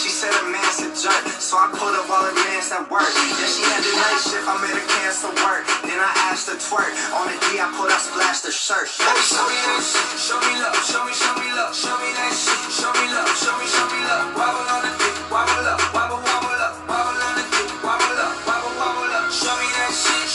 She 0.00 0.08
said 0.08 0.32
a 0.32 0.48
man's 0.48 0.80
a 0.80 0.88
jerk, 0.96 1.24
so 1.36 1.60
I 1.60 1.68
pulled 1.68 1.94
up 1.94 2.08
all 2.08 2.24
the 2.24 2.32
mans 2.32 2.72
that 2.72 2.88
work. 2.88 3.04
Yeah, 3.04 3.48
she 3.50 3.62
had 3.66 3.84
the 3.84 3.92
night 3.92 4.20
shift, 4.24 4.48
I 4.48 4.56
made 4.64 4.72
her 4.72 4.86
cancel 4.98 5.34
work. 5.44 5.68
Then 5.84 6.00
I 6.00 6.10
asked 6.32 6.48
her 6.48 6.56
twerk. 6.56 6.92
On 7.12 7.28
the 7.28 7.36
D, 7.50 7.60
I 7.60 7.68
pulled 7.76 7.92
out, 7.92 8.00
splashed 8.00 8.48
the 8.48 8.52
shirt. 8.52 8.88
Baby, 8.96 9.22
show 9.28 9.44
me 9.44 9.58
that 9.68 9.80
shit. 9.84 10.06
Show 10.16 10.38
me 10.40 10.52
love. 10.58 10.78
Show 10.80 11.02
me, 11.04 11.12
show 11.12 11.34
me 11.36 11.48
love. 11.52 11.76
Show 11.76 11.94
me 12.00 12.08
that 12.16 12.32
shit. 12.32 12.58
Show 12.72 12.92
me 12.96 13.06
love. 13.12 13.30
Show 13.36 13.54
me, 13.60 13.66
show 13.68 13.86
me 13.92 14.00
love. 14.08 14.32
Wobble 14.32 14.66
on 14.72 14.80
the 14.86 14.92
dick. 14.96 15.14
Wobble 15.28 15.66
up. 15.68 15.80
Wobble. 15.92 16.16
Wobble 16.16 16.31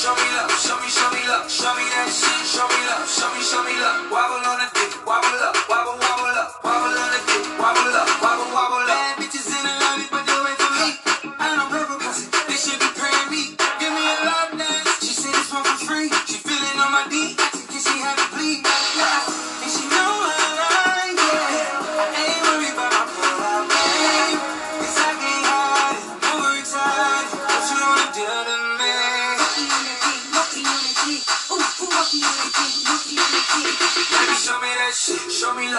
Show 0.08 0.15
me 0.15 0.32
love. 0.39 0.52
Show 0.52 0.80
me, 0.80 0.88
show 0.88 1.12
me 1.12 1.20
love. 1.28 1.52
Show 1.52 1.76
me 1.76 1.84
that 1.84 2.08
shit. 2.08 2.48
Show 2.48 2.63
me 2.63 2.80
love. 2.88 3.04
Show 3.12 3.28
me, 3.36 3.43
show 3.43 3.60
me 3.67 3.76
love. 3.76 4.08
Wobble 4.10 4.39
on 4.39 4.60
the 4.63 4.67
dick. 4.72 5.06
Wobble 5.06 5.36
up. 5.43 5.67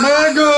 Mego! 0.00 0.52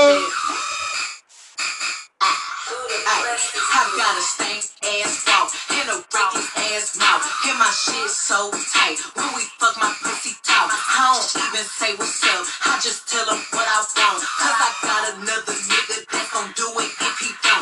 I 2.23 3.83
got 3.99 4.15
a 4.17 4.23
stank 4.23 4.63
ass 5.03 5.25
walk 5.27 5.51
and 5.75 5.89
a 5.91 5.97
breaking 6.07 6.47
ass 6.71 6.95
mouth. 6.97 7.27
And 7.47 7.59
my 7.59 7.67
shit 7.67 8.09
so 8.09 8.51
tight. 8.71 9.03
When 9.15 9.27
we 9.35 9.43
fuck 9.59 9.75
my 9.77 9.91
pussy 10.01 10.31
talk, 10.47 10.71
I 10.71 11.11
don't 11.11 11.43
even 11.43 11.65
say 11.67 11.91
what's 11.95 12.23
up. 12.23 12.47
I 12.71 12.79
just 12.79 13.09
tell 13.09 13.27
him 13.27 13.41
what 13.51 13.67
I 13.67 13.79
want. 13.99 14.23
Cause 14.23 14.57
I 14.63 14.69
got 14.81 15.13
another 15.19 15.53
nigga 15.53 16.07
do 16.55 16.67
it 16.79 17.02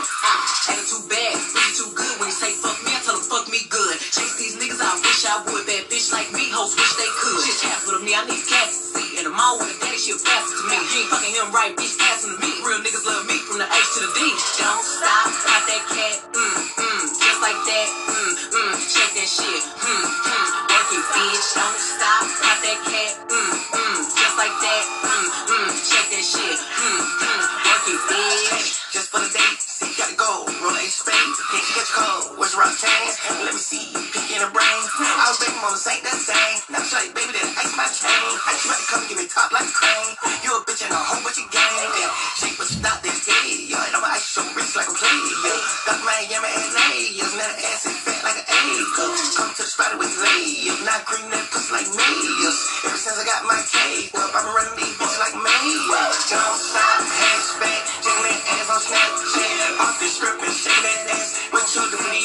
Ain't 0.01 0.87
too 0.87 1.03
bad, 1.09 1.33
really 1.37 1.73
too 1.77 1.91
good. 1.93 2.15
When 2.17 2.29
he 2.29 2.35
say 2.35 2.53
fuck 2.57 2.77
me, 2.85 2.91
I 2.93 2.99
tell 3.05 3.17
him 3.17 3.25
fuck 3.25 3.45
me 3.49 3.61
good. 3.69 3.95
Chase 3.99 4.35
these 4.37 4.55
niggas, 4.57 4.81
I 4.81 4.97
wish 5.01 5.21
I 5.29 5.41
would. 5.45 5.63
Bad 5.69 5.89
bitch 5.93 6.09
like 6.13 6.29
me, 6.33 6.49
hoes 6.49 6.73
wish 6.73 6.93
they 6.97 7.09
could. 7.21 7.41
Shit 7.45 7.69
happen 7.69 7.97
to 7.97 8.01
me, 8.01 8.13
I 8.17 8.25
need 8.25 8.41
gas 8.49 8.71
to 8.73 8.81
see. 8.97 9.17
And 9.21 9.29
the 9.29 9.33
mall 9.33 9.61
with 9.61 9.69
a 9.69 9.77
daddy, 9.81 9.97
she 10.01 10.13
a 10.13 10.17
bastard 10.17 10.57
to 10.57 10.65
me. 10.69 10.77
He 10.89 11.05
ain't 11.05 11.09
fucking 11.13 11.33
him 11.37 11.49
right, 11.53 11.73
bitch, 11.77 11.93
passing 12.01 12.33
to 12.33 12.37
me. 12.41 12.49
Real 12.65 12.81
niggas 12.81 13.05
love 13.05 13.25
me 13.29 13.37
from 13.45 13.57
the 13.61 13.67
H 13.69 13.89
to 13.97 13.99
the 14.05 14.11
D. 14.17 14.19
Don't 14.61 14.85
stop, 14.85 15.27
pop 15.45 15.61
that 15.69 15.83
cat, 15.93 16.15
mm, 16.33 16.57
mm, 16.81 17.01
just 17.09 17.39
like 17.45 17.59
that, 17.61 17.87
mm, 18.09 18.31
mm, 18.57 18.73
shake 18.81 19.13
that 19.17 19.29
shit, 19.29 19.61
mm, 19.61 20.05
mm, 20.05 20.47
work 20.71 20.89
it, 20.97 21.05
bitch. 21.13 21.45
Don't 21.57 21.77
stop, 21.77 22.23
pop 22.41 22.57
that 22.65 22.79
cat, 22.89 23.11
mm, 23.29 23.51
mm, 23.75 23.97
just 24.07 24.35
like 24.37 24.55
that, 24.65 24.83
mm, 25.05 25.27
mm, 25.51 25.69
shake 25.77 26.09
that 26.15 26.25
shit, 26.25 26.57
mm, 26.57 27.01
mm, 27.21 27.43
work 27.65 27.85
it, 27.91 28.01
bitch. 28.09 28.77
Just 28.93 29.07
for 29.11 29.19
the 29.19 29.29
date, 29.31 29.59
see, 29.61 29.90
you 29.91 29.97
gotta 29.99 30.15
go. 30.15 30.47
Roll 30.63 30.77
eight 30.79 30.87
spades, 30.93 31.35
Can't 31.51 31.67
get 31.67 31.83
your 31.83 31.87
cold. 31.99 32.39
rock 32.39 32.55
Roxanne? 32.55 33.43
Let 33.43 33.51
me 33.51 33.59
see, 33.59 33.91
pink 34.15 34.31
in 34.31 34.39
the 34.39 34.47
brain. 34.55 34.81
I 35.03 35.27
was 35.27 35.39
baby 35.43 35.57
mama, 35.59 35.75
ain't 35.75 36.03
the 36.07 36.15
same. 36.15 36.57
Now 36.71 36.79
shawty, 36.79 37.11
baby, 37.11 37.35
that 37.35 37.51
ice 37.59 37.75
my 37.75 37.87
chain. 37.91 38.23
I 38.47 38.55
just 38.55 38.71
about 38.71 38.79
to 38.79 38.87
come 38.87 39.03
give 39.11 39.19
me 39.19 39.27
top 39.27 39.51
like 39.51 39.67
a 39.67 39.75
crane. 39.75 40.15
You 40.47 40.55
a 40.55 40.63
bitch 40.63 40.79
and 40.87 40.95
a 40.95 41.01
whole 41.01 41.19
bunch 41.19 41.43
of 41.43 41.47
game. 41.51 41.87
Then 41.91 42.07
shake 42.39 42.55
what 42.55 42.71
you 42.71 42.79
thought 42.79 43.03
they 43.03 43.11
did. 43.11 43.67
Yo, 43.67 43.75
and 43.83 43.91
I'ma 43.99 44.15
ice 44.15 44.31
your 44.31 44.47
wrist 44.55 44.79
like 44.79 44.87
a 44.87 44.95
play. 44.95 45.11
Yo, 45.43 45.53
Dr. 45.83 46.05
Miami, 46.07 46.51
LA. 46.71 46.87
Yo, 47.11 47.25
now 47.35 47.51
the 47.51 47.59
ass 47.67 47.83
is 47.91 47.97
fat 48.07 48.21
like 48.23 48.39
an 48.39 48.47
egg. 48.47 48.79
Come 48.95 49.51
to 49.51 49.61
the 49.61 49.67
spot 49.67 49.91
with 49.99 50.13
lay. 50.23 50.71
Yo, 50.71 50.73
not 50.87 51.03
green, 51.03 51.27
that 51.35 51.43
pussy 51.51 51.75
like 51.75 51.89
me. 51.91 52.07
Yo, 52.39 52.49
ever 52.87 52.95
since 52.95 53.19
I 53.19 53.25
got 53.27 53.43
my 53.43 53.59
cake 53.67 54.15
up, 54.15 54.31
I've 54.31 54.47
been 54.47 54.55
running 54.55 54.77
these 54.79 54.95
bitches 54.95 55.19
like 55.19 55.35
me. 55.35 55.57
Yo, 55.91 55.99
don't 56.31 56.59
stop, 56.63 57.03
ass 57.03 57.47
fat, 57.59 57.81
jiggling 57.99 58.39
ass 58.55 58.69
on 58.71 58.79
Snapchat 58.79 59.80
discrepancy. 59.99 60.69
That's 61.07 61.37
what 61.51 61.75
you 61.75 62.11
need. 62.11 62.20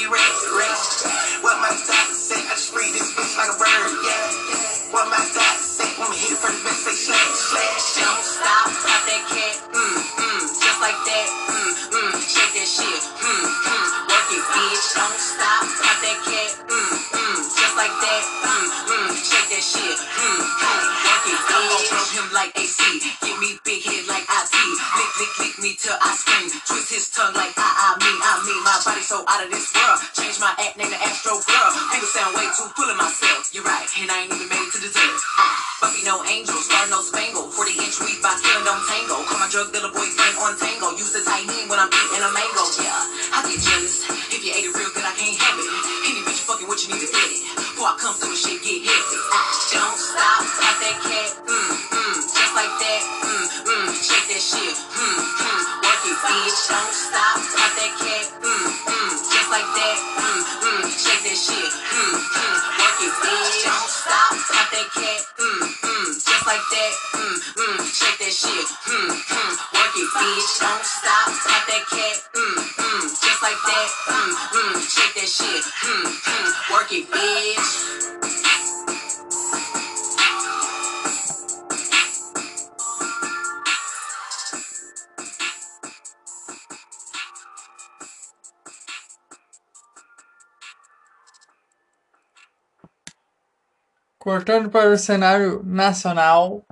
Voltando 94.47 94.71
para 94.71 94.93
o 94.93 94.97
cenário 94.97 95.61
nacional, 95.65 96.65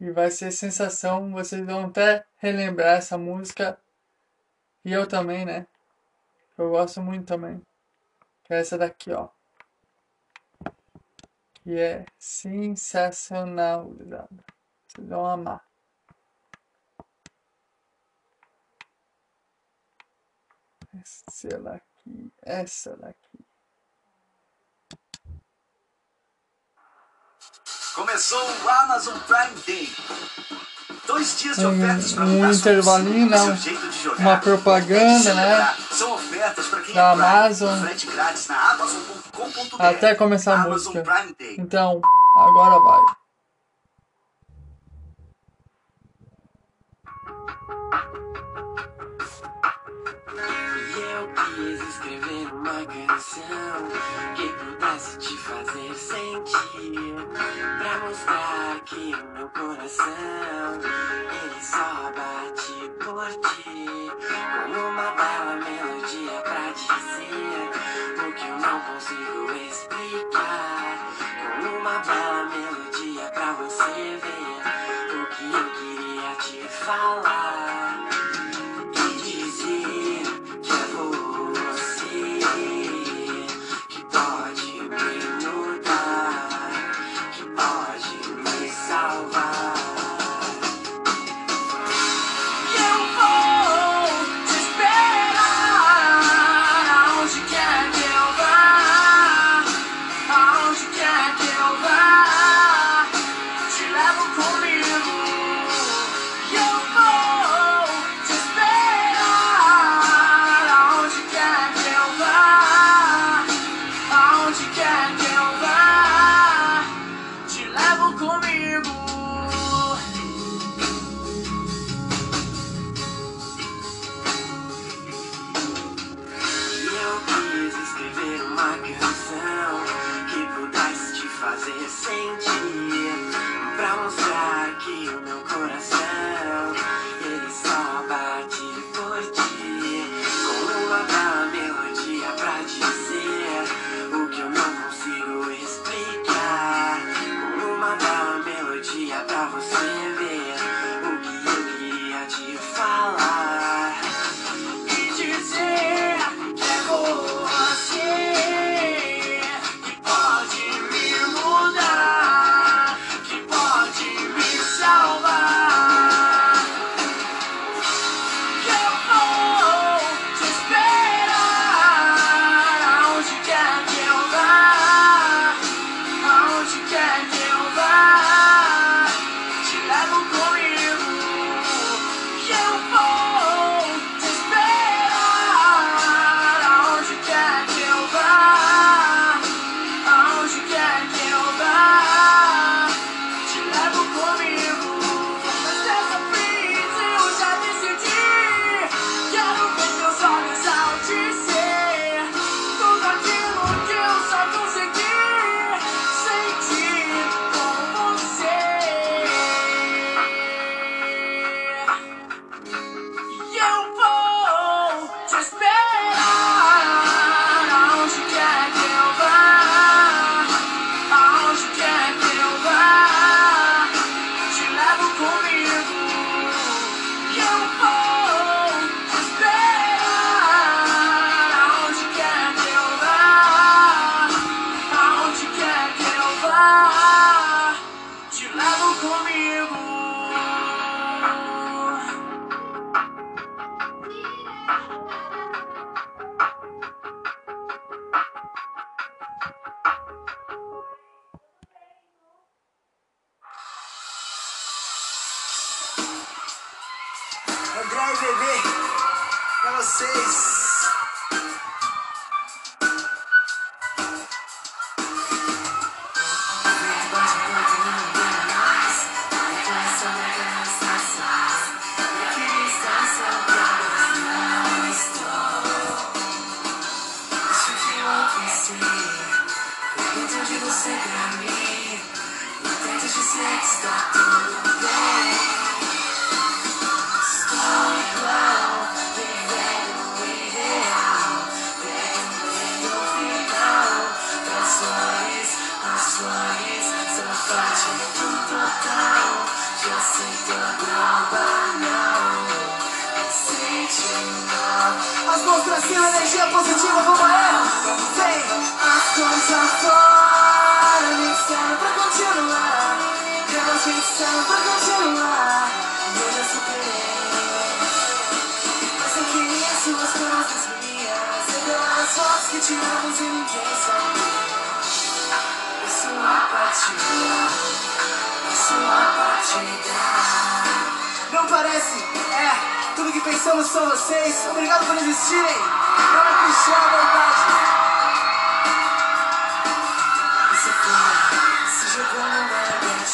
e 0.00 0.10
vai 0.10 0.28
ser 0.28 0.50
sensação, 0.50 1.30
vocês 1.30 1.64
vão 1.64 1.86
até 1.86 2.26
relembrar 2.38 2.96
essa 2.96 3.16
música, 3.16 3.78
e 4.84 4.92
eu 4.92 5.06
também, 5.06 5.44
né? 5.44 5.68
Eu 6.58 6.68
gosto 6.70 7.00
muito 7.00 7.26
também, 7.26 7.64
que 8.42 8.54
é 8.54 8.58
essa 8.58 8.76
daqui, 8.76 9.12
ó. 9.12 9.28
Que 11.62 11.78
é 11.78 12.06
sensacional, 12.18 13.94
vocês 13.94 15.08
vão 15.08 15.24
amar. 15.24 15.64
Essa 21.00 21.56
daqui, 21.60 22.32
essa 22.42 22.96
daqui. 22.96 23.33
Começou 27.94 28.44
o 28.64 28.68
Amazon 28.68 29.16
Prime 29.20 29.60
Day. 29.66 29.92
Dois 31.06 31.38
dias 31.38 31.56
de 31.56 31.64
hum, 31.64 31.76
ofertas 31.76 32.12
um, 32.12 32.14
para 32.16 32.24
um 32.24 32.52
intervalinho, 32.52 33.30
não. 33.30 33.56
Jogar, 33.56 34.18
uma 34.18 34.36
propaganda, 34.38 35.30
é 35.30 35.34
né? 35.34 35.74
São 35.92 36.12
ofertas 36.12 36.66
para 36.66 36.80
quem 36.80 36.94
da 36.94 37.00
é 37.00 37.12
Amazon. 37.12 37.80
frete 37.80 38.06
grátis 38.08 38.48
na 38.48 38.70
amazon.com.br. 38.72 39.82
Até 39.82 40.14
começar 40.16 40.54
a 40.54 40.62
Amazon 40.64 40.92
música. 40.94 41.26
Então, 41.56 42.00
agora 42.36 42.80
vai. 42.80 43.23
uma 52.64 52.86
canção 52.86 53.88
que 54.34 54.48
pudesse 54.48 55.18
te 55.18 55.36
fazer 55.36 55.94
sentir. 55.94 57.14
Pra 57.78 57.98
mostrar 57.98 58.80
que 58.86 59.14
o 59.14 59.36
meu 59.36 59.48
coração 59.50 60.80
ele 60.80 61.60
só 61.60 62.10
bate 62.16 62.90
por 63.04 63.28
ti. 63.50 64.10
Com 64.64 64.80
uma 64.80 65.10
bela 65.10 65.56
melodia 65.56 66.40
pra 66.40 66.72
dizer 66.72 68.26
o 68.26 68.32
que 68.32 68.48
eu 68.48 68.58
não 68.58 68.80
consigo 68.80 69.52
explicar. 69.68 71.12
Com 71.60 71.78
uma 71.78 71.98
bela 71.98 72.44
melodia 72.46 73.28
pra 73.34 73.52
você 73.52 74.18
ver 74.22 74.54
o 75.12 75.26
que 75.26 75.52
eu 75.52 75.70
queria 75.74 76.34
te 76.36 76.68
falar. 76.68 77.33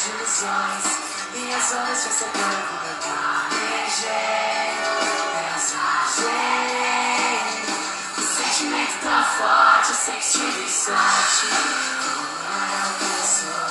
ilusões 0.07 0.85
Minhas 1.35 1.73
horas 1.73 2.05
vão 2.05 2.13
separar 2.13 2.63
com 2.69 2.77
meu 2.85 2.97
coragem 3.03 3.51
O 8.17 8.23
sentimento 8.23 8.95
tão 9.03 9.25
forte, 9.25 9.89
eu 9.91 9.97
sei 9.97 10.15
que 10.15 10.29
tive 10.31 10.69
sorte 10.69 11.47
Não 11.47 12.57
era 12.57 12.87
o 12.87 12.93
que 12.99 13.05
eu 13.05 13.25
sou 13.27 13.71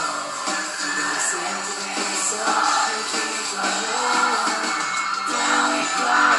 Você 1.15 1.37
é 1.37 1.53
o 1.55 1.61
que 1.65 1.81
eu 1.99 2.13
sou, 2.29 2.51
o 2.59 3.03
que 3.09 3.21
me 3.25 3.41
tornou 3.49 3.99
Tão 5.27 5.65
igual 5.81 6.38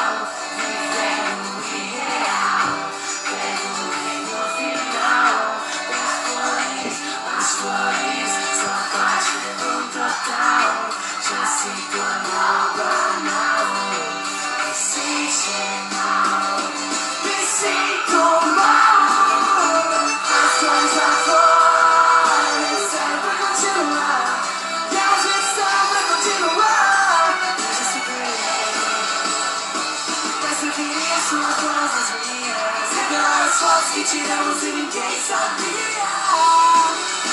que 34.00 34.16
tiramos 34.16 34.62
e 34.62 34.72
ninguém 34.72 35.20
sabia. 35.20 36.08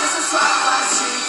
Essas 0.03 0.25
papas 0.31 0.99
de 0.99 1.27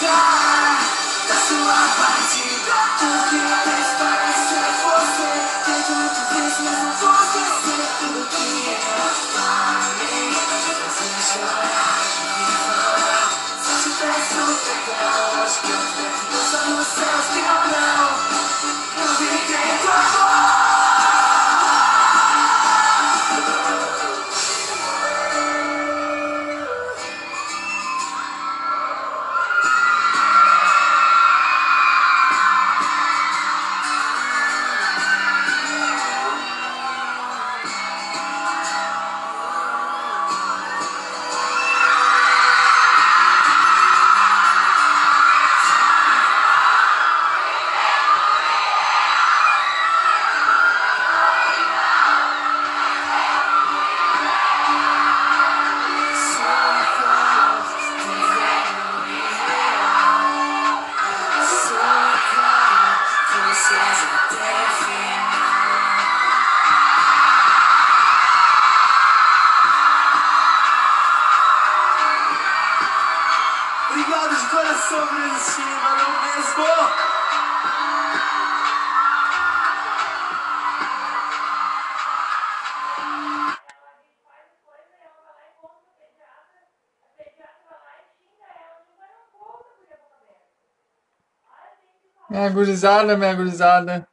gurizada, 92.59 93.15
minha 93.15 93.33
gurizada. 93.33 94.05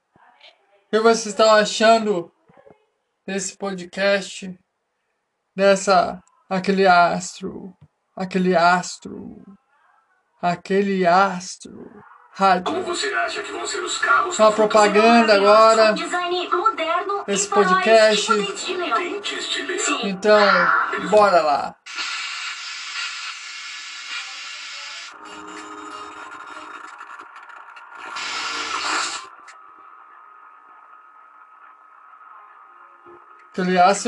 O 0.87 0.91
que 0.91 1.01
vocês 1.01 1.27
estão 1.27 1.51
achando 1.53 2.31
desse 3.27 3.57
podcast? 3.57 4.57
Dessa. 5.55 6.23
Aquele 6.49 6.87
astro. 6.87 7.75
Aquele 8.17 8.55
astro. 8.55 9.43
Aquele 10.41 11.05
astro. 11.05 11.91
Rádio. 12.33 12.65
Como 12.73 12.83
você 12.85 13.13
acha 13.15 13.43
que 13.43 13.51
vão 13.51 13.67
ser 13.67 13.83
os 13.83 13.99
carros? 13.99 14.39
Uma 14.39 14.53
propaganda 14.53 15.35
agora. 15.35 15.95
Esse 17.27 17.49
podcast. 17.49 18.31
Então, 20.05 20.39
bora 21.11 21.43
lá. 21.43 21.75
que 33.57 33.63
o 33.63 33.65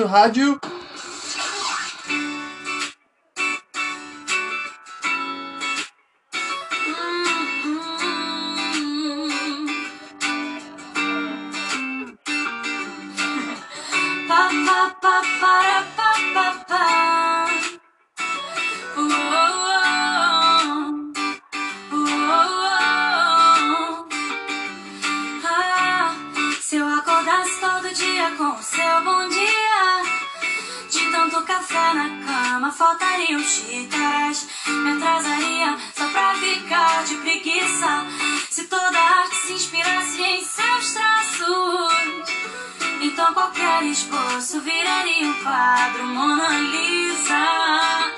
rádio. 0.07 0.61
Na 31.95 32.09
cama, 32.25 32.73
faltariam 32.73 33.41
xícaras. 33.41 34.47
Me 34.67 34.93
atrasaria 34.93 35.77
só 35.97 36.09
pra 36.09 36.35
ficar 36.35 37.05
de 37.05 37.15
preguiça. 37.17 38.07
Se 38.51 38.65
toda 38.65 38.99
arte 38.99 39.37
se 39.37 39.53
inspirasse 39.53 40.23
em 40.23 40.45
seus 40.45 40.93
traços, 40.93 42.39
então 43.01 43.33
qualquer 43.33 43.85
esboço 43.85 44.61
viraria 44.61 45.29
um 45.29 45.35
quadro 45.43 46.05
Mona 46.07 46.49
Lisa. 46.59 48.09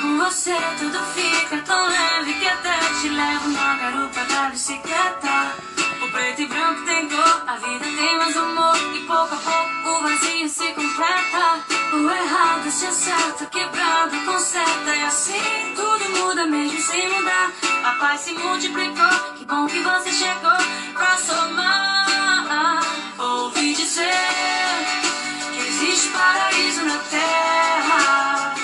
Com 0.00 0.18
você 0.18 0.56
tudo 0.78 0.98
fica 1.14 1.58
tão 1.58 1.88
leve 1.88 2.34
que 2.34 2.48
até 2.48 2.78
te 3.00 3.08
levo 3.08 3.48
na 3.48 3.74
garupa 3.76 4.24
da 4.24 4.50
bicicleta. 4.50 5.79
Preto 6.12 6.42
e 6.42 6.46
branco 6.46 6.82
tem 6.84 7.08
cor, 7.08 7.42
a 7.46 7.56
vida 7.56 7.84
tem 7.84 8.18
mais 8.18 8.34
humor. 8.34 8.76
E 8.94 9.00
pouco 9.06 9.32
a 9.32 9.38
pouco 9.38 9.90
o 9.90 10.02
vazio 10.02 10.48
se 10.48 10.72
completa. 10.72 11.60
O 11.92 12.10
errado 12.10 12.70
se 12.70 12.86
acerta, 12.86 13.46
quebrado 13.46 14.16
conserta. 14.24 14.96
E 14.96 15.02
assim 15.04 15.72
tudo 15.76 16.08
muda 16.18 16.46
mesmo 16.46 16.80
sem 16.80 17.08
mudar. 17.12 17.52
A 17.84 17.92
paz 17.92 18.22
se 18.22 18.32
multiplicou, 18.32 19.34
que 19.36 19.44
bom 19.44 19.66
que 19.66 19.78
você 19.78 20.12
chegou 20.12 20.58
pra 20.94 21.16
somar. 21.16 22.82
Ouvi 23.18 23.74
dizer 23.74 24.10
que 25.52 25.60
existe 25.60 26.08
paraíso 26.08 26.84
na 26.86 26.98
terra. 26.98 28.54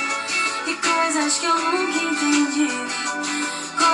E 0.67 0.75
coisas 0.75 1.39
que 1.39 1.47
eu 1.47 1.55
nunca 1.55 1.99
entendi. 2.05 2.86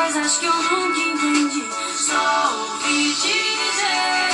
Coisas 0.03 0.37
que 0.39 0.47
eu 0.47 0.53
nunca 0.53 0.99
entendi. 0.99 1.65
Só 1.97 2.55
ouvi 2.57 3.15
dizer 3.15 4.31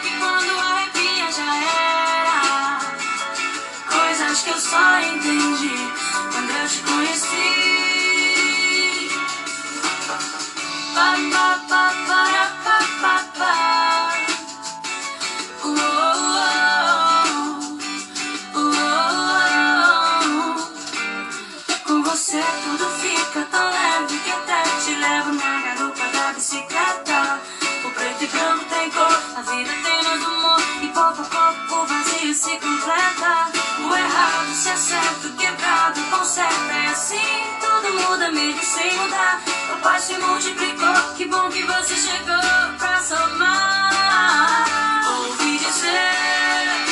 que 0.00 0.10
quando 0.16 0.60
arrepia 0.60 1.32
já 1.32 1.56
era. 1.56 2.78
Coisas 3.90 4.42
que 4.42 4.50
eu 4.50 4.60
só 4.60 5.00
entendi 5.00 5.74
quando 6.30 6.50
eu 6.50 6.68
te 6.68 6.78
conheci. 6.82 7.50
Pa, 10.94 11.16
pa, 11.32 11.60
pa, 11.68 11.92
para, 12.06 12.46
pa, 12.62 12.78
pa, 13.00 13.24
pa. 13.36 13.77
Se 32.38 32.56
completa. 32.58 33.50
O 33.80 33.96
errado 33.96 34.54
se 34.54 34.70
acerta, 34.70 35.26
o 35.26 35.32
quebrado 35.32 36.00
conserta. 36.04 36.72
E 36.72 36.86
assim 36.86 37.18
tudo 37.60 37.92
muda 38.00 38.30
mesmo 38.30 38.62
sem 38.62 38.94
mudar. 38.94 39.42
A 39.72 39.76
paz 39.82 40.04
se 40.04 40.16
multiplicou, 40.18 41.14
que 41.16 41.24
bom 41.26 41.50
que 41.50 41.64
você 41.64 41.96
chegou 41.96 42.76
pra 42.78 43.02
somar. 43.02 45.02
Ouvi 45.18 45.58
dizer 45.58 46.86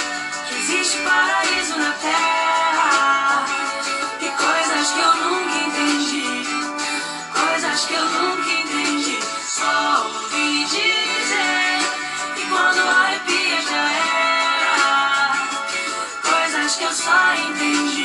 que 0.49 0.57
existe 0.57 0.99
paraíso 0.99 1.79
na 1.79 1.93
terra. 1.93 3.47
E 4.21 4.29
coisas 4.29 4.91
que 4.91 4.99
eu 4.99 5.15
nunca 5.15 5.59
entendi. 5.65 6.45
Coisas 7.33 7.85
que 7.85 7.95
eu 7.95 8.05
nunca 8.05 8.26
Coisas 17.07 17.95
que 17.95 17.96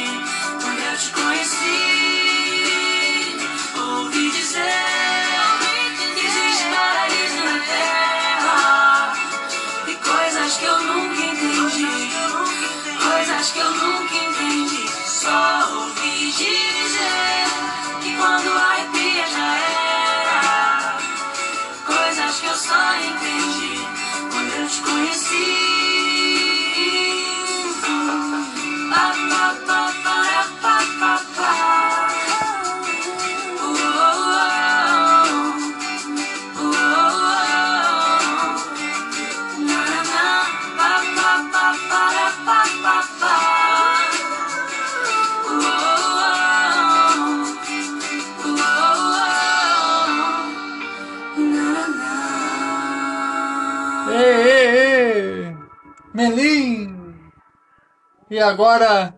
agora, 58.41 59.15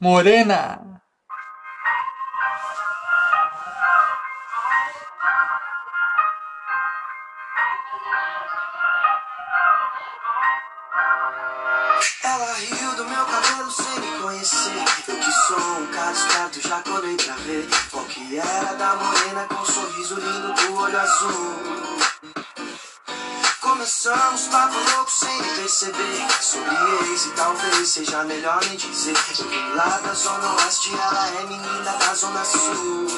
Morena! 0.00 1.00
Ela 12.24 12.52
riu 12.54 12.96
do 12.96 13.04
meu 13.04 13.26
cabelo 13.26 13.70
sem 13.70 14.00
me 14.00 14.18
conhecer. 14.22 14.72
Eu 15.08 15.16
que 15.16 15.32
sou 15.32 15.58
um 15.58 15.86
cara 15.88 16.12
esperto, 16.12 16.68
já 16.68 16.80
pra 16.80 17.00
ver 17.36 17.68
qual 17.90 18.04
que 18.06 18.38
era 18.38 18.74
da 18.74 18.96
morena 18.96 19.46
com 19.48 19.54
um 19.56 19.64
sorriso 19.64 20.14
lindo 20.14 20.52
do 20.54 20.76
olho 20.76 20.98
azul. 20.98 21.71
Começamos 23.82 24.46
papo 24.46 24.78
louco 24.78 25.10
sem 25.10 25.42
me 25.42 25.56
perceber. 25.56 26.28
Sobre 26.40 26.70
ex 27.10 27.26
e 27.26 27.30
talvez 27.30 27.88
seja 27.88 28.22
melhor 28.22 28.64
nem 28.64 28.76
dizer. 28.76 29.16
Lá 29.74 29.98
da 29.98 30.14
zona 30.14 30.54
oeste, 30.54 30.94
ela 30.94 31.28
é 31.40 31.46
menina 31.46 31.92
da 31.92 32.14
zona 32.14 32.44
sul. 32.44 33.08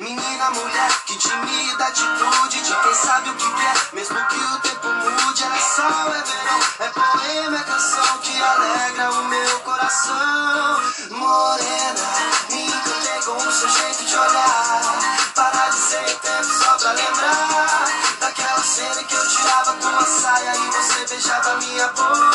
Menina, 0.00 0.50
mulher, 0.50 1.04
que 1.06 1.16
tímida 1.18 1.86
atitude 1.86 2.62
de 2.62 2.74
quem 2.82 2.94
sabe 2.96 3.30
o 3.30 3.34
que 3.36 3.48
quer 3.54 3.91
minha 21.72 21.88
boca 21.88 22.31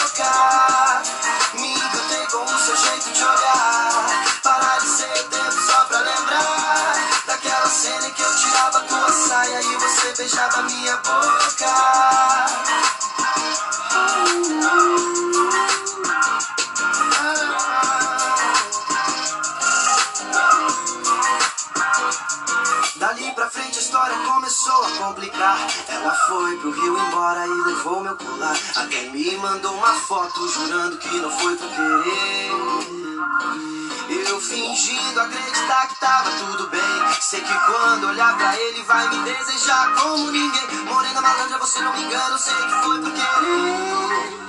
ele 38.58 38.84
vai 38.84 39.08
me 39.10 39.18
desejar 39.24 39.94
como 39.96 40.32
ninguém. 40.32 40.68
Morena 40.86 41.22
malandra, 41.22 41.58
você 41.60 41.80
não 41.80 41.94
me 41.94 42.04
engana, 42.04 42.38
sei 42.38 42.56
que 42.56 42.84
foi 42.84 43.02
por 43.02 43.12
querer. 43.12 44.48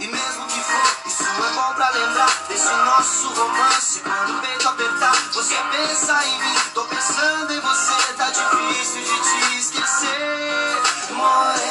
E 0.00 0.06
mesmo 0.06 0.46
que 0.46 0.60
for, 0.60 0.96
isso 1.06 1.22
é 1.22 1.52
bom 1.54 1.74
pra 1.74 1.90
lembrar 1.90 2.30
desse 2.48 2.72
nosso 2.72 3.28
romance. 3.34 4.00
Quando 4.00 4.36
o 4.36 4.40
peito 4.40 4.68
apertar, 4.68 5.14
você 5.32 5.56
pensa 5.70 6.24
em 6.24 6.38
mim. 6.40 6.54
Tô 6.74 6.84
pensando 6.84 7.52
em 7.52 7.60
você, 7.60 8.12
tá 8.14 8.30
difícil 8.30 9.02
de 9.02 9.20
te 9.20 9.58
esquecer. 9.58 10.82
Morena, 11.10 11.69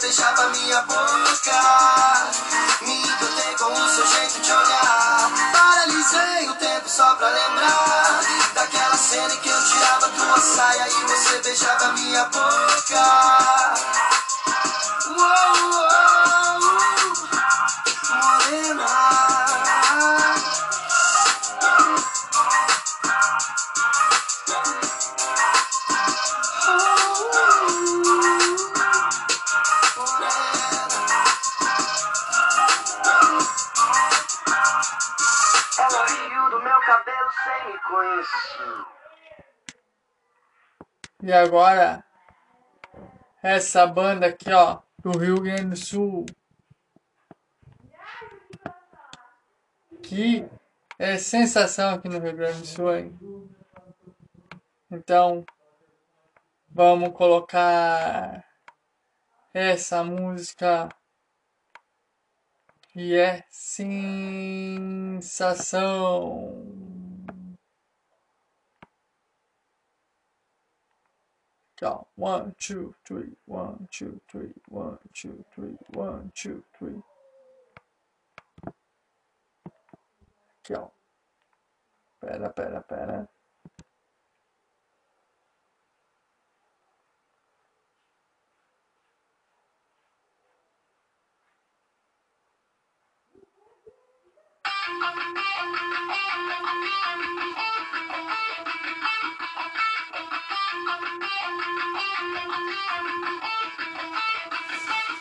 beijava 0.00 0.48
minha 0.50 0.82
boca. 0.82 1.60
Me 2.82 3.02
encantei 3.02 3.54
com 3.58 3.72
o 3.72 3.88
seu 3.88 4.06
jeito 4.06 4.40
de 4.40 4.52
olhar. 4.52 5.30
Paralisei 5.52 6.48
o 6.48 6.54
tempo 6.54 6.88
só 6.88 7.14
pra 7.16 7.28
lembrar 7.28 8.20
daquela 8.54 8.96
cena 8.96 9.34
em 9.34 9.38
que 9.38 9.48
eu 9.48 9.64
tirava 9.64 10.08
tua 10.10 10.40
saia 10.40 10.88
e 10.88 11.04
você 11.04 11.38
beijava 11.42 11.92
minha 11.92 12.24
boca. 12.26 13.74
Uou, 15.08 15.72
uou, 15.72 16.60
morena. 18.10 19.18
E 41.28 41.32
agora, 41.32 42.02
essa 43.42 43.86
banda 43.86 44.28
aqui, 44.28 44.50
ó, 44.50 44.80
do 44.98 45.10
Rio 45.10 45.42
Grande 45.42 45.66
do 45.66 45.76
Sul. 45.76 46.24
Que 50.02 50.48
é 50.98 51.18
sensação 51.18 51.90
aqui 51.90 52.08
no 52.08 52.18
Rio 52.18 52.34
Grande 52.34 52.60
do 52.60 52.66
Sul, 52.66 52.96
hein? 52.96 53.14
Então, 54.90 55.44
vamos 56.66 57.12
colocar 57.12 58.42
essa 59.52 60.02
música 60.02 60.88
que 62.88 63.14
é 63.14 63.44
sensação. 63.50 64.08
Ó. 71.82 72.06
One, 72.16 72.54
two, 72.58 72.94
three, 73.06 73.36
one, 73.46 73.88
two, 73.92 74.20
three, 74.30 74.52
one, 74.68 74.98
two, 75.14 75.44
three, 75.54 75.76
one, 75.94 76.32
two, 76.34 76.64
three. 76.78 77.02
Aqui, 80.64 80.74
ó. 80.74 80.90
Pera, 82.20 82.50
pera, 82.50 82.84
pera. 82.88 83.28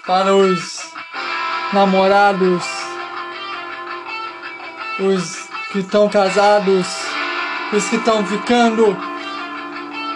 Para 0.06 0.34
os 0.36 0.92
namorados, 1.74 2.64
os 5.00 5.50
que 5.72 5.80
estão 5.80 6.08
casados, 6.08 6.88
os 7.74 7.90
que 7.90 7.98
estão 7.98 8.26
ficando, 8.26 8.96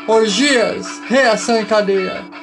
orgias, 0.08 1.02
reação 1.10 1.60
em 1.60 1.66
cadeia. 1.66 2.41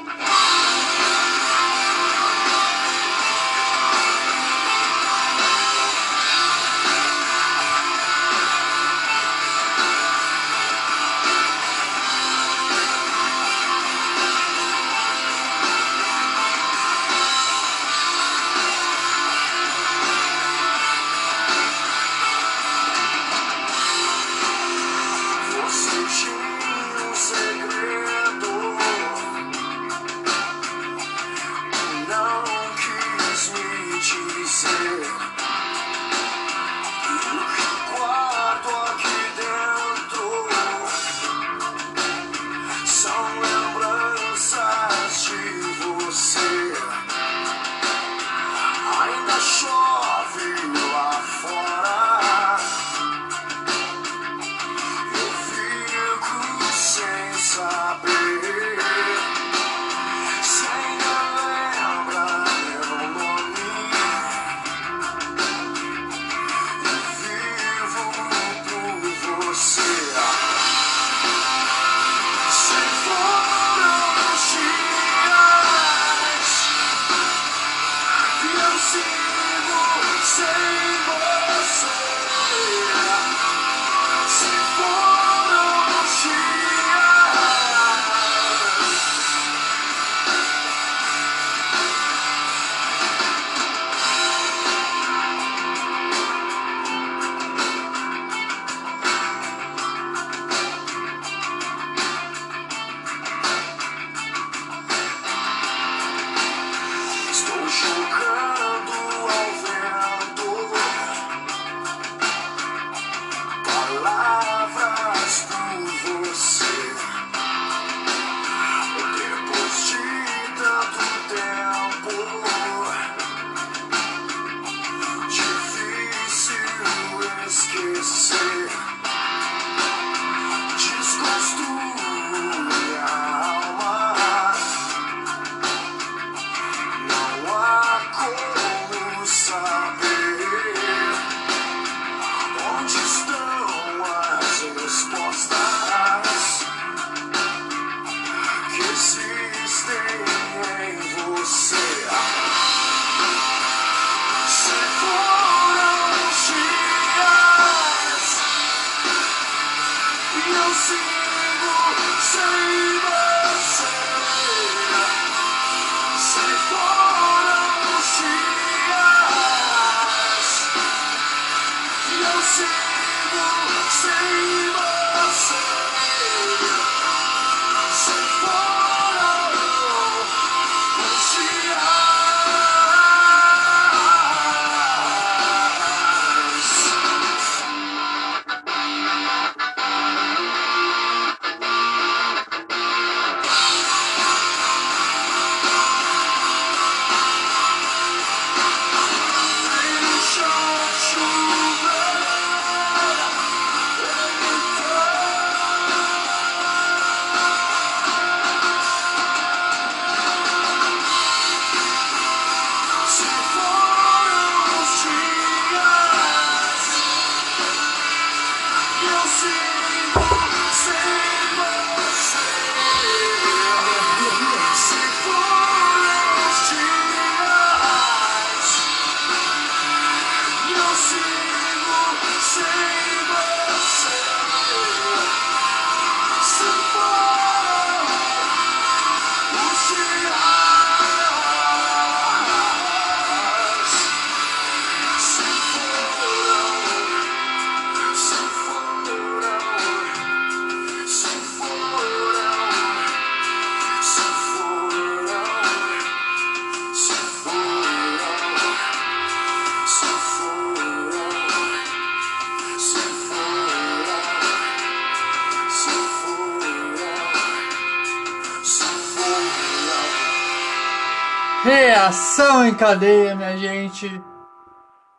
Cadeia, 272.79 273.35
minha 273.35 273.57
gente. 273.59 274.09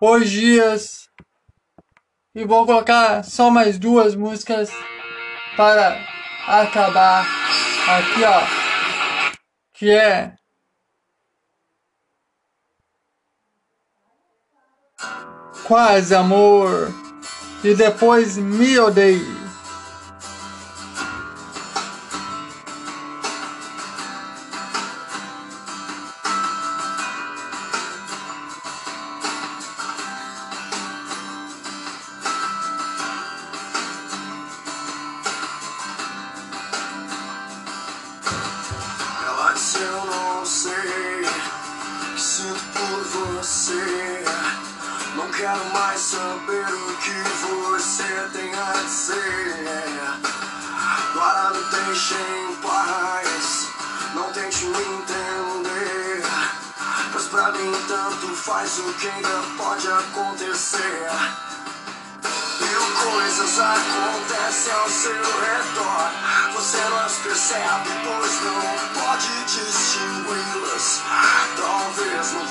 Os 0.01 0.29
dias. 0.29 1.09
E 2.33 2.45
vou 2.45 2.65
colocar 2.65 3.23
só 3.23 3.51
mais 3.51 3.77
duas 3.77 4.15
músicas 4.15 4.71
para 5.57 5.99
acabar 6.47 7.25
aqui, 7.87 8.23
ó. 8.23 9.33
Que 9.73 9.91
é. 9.91 10.33
Quase 15.65 16.15
amor. 16.15 16.93
E 17.63 17.75
depois 17.75 18.37
me 18.37 18.79
odeie. 18.79 19.48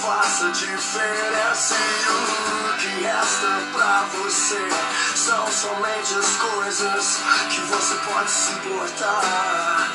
Faça 0.09 0.49
diferença. 0.53 1.75
E 1.75 2.09
o 2.09 2.79
que 2.79 3.05
resta 3.05 3.51
pra 3.75 4.07
você 4.15 4.69
são 5.15 5.47
somente 5.53 6.15
as 6.15 6.37
coisas 6.37 7.21
que 7.51 7.61
você 7.61 7.95
pode 8.07 8.31
suportar. 8.31 9.91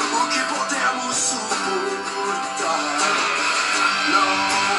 O 0.00 0.28
que 0.28 0.40
podemos 0.54 1.16
suportar. 1.16 2.80
Não 4.08 4.32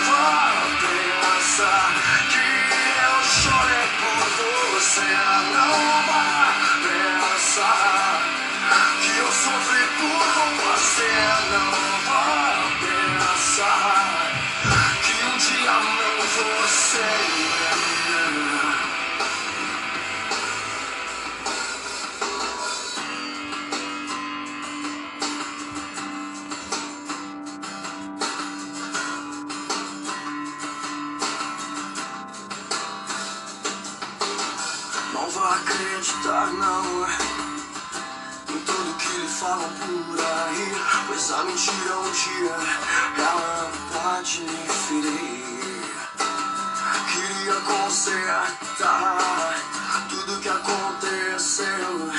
vá 0.07 0.53
pensar 0.81 1.93
que 2.31 2.47
eu 3.05 3.15
chorei 3.41 3.87
por 4.01 4.21
você. 4.39 5.07
Não 5.53 5.75
vá 6.07 6.25
pensar 6.81 8.21
que 9.01 9.17
eu 9.19 9.31
sofri 9.31 9.85
por 9.99 10.25
você. 10.63 10.76
Falam 39.47 39.69
por 39.69 40.19
aí 40.19 40.75
Pois 41.07 41.31
a 41.31 41.43
mentira 41.45 41.99
um 41.99 42.11
dia 42.11 42.55
Ela 43.17 43.71
pode 43.93 44.41
lhe 44.41 44.67
ferir 44.67 45.47
Queria 47.11 47.55
consertar 47.61 49.55
Tudo 50.09 50.41
que 50.41 50.49
aconteceu 50.49 52.11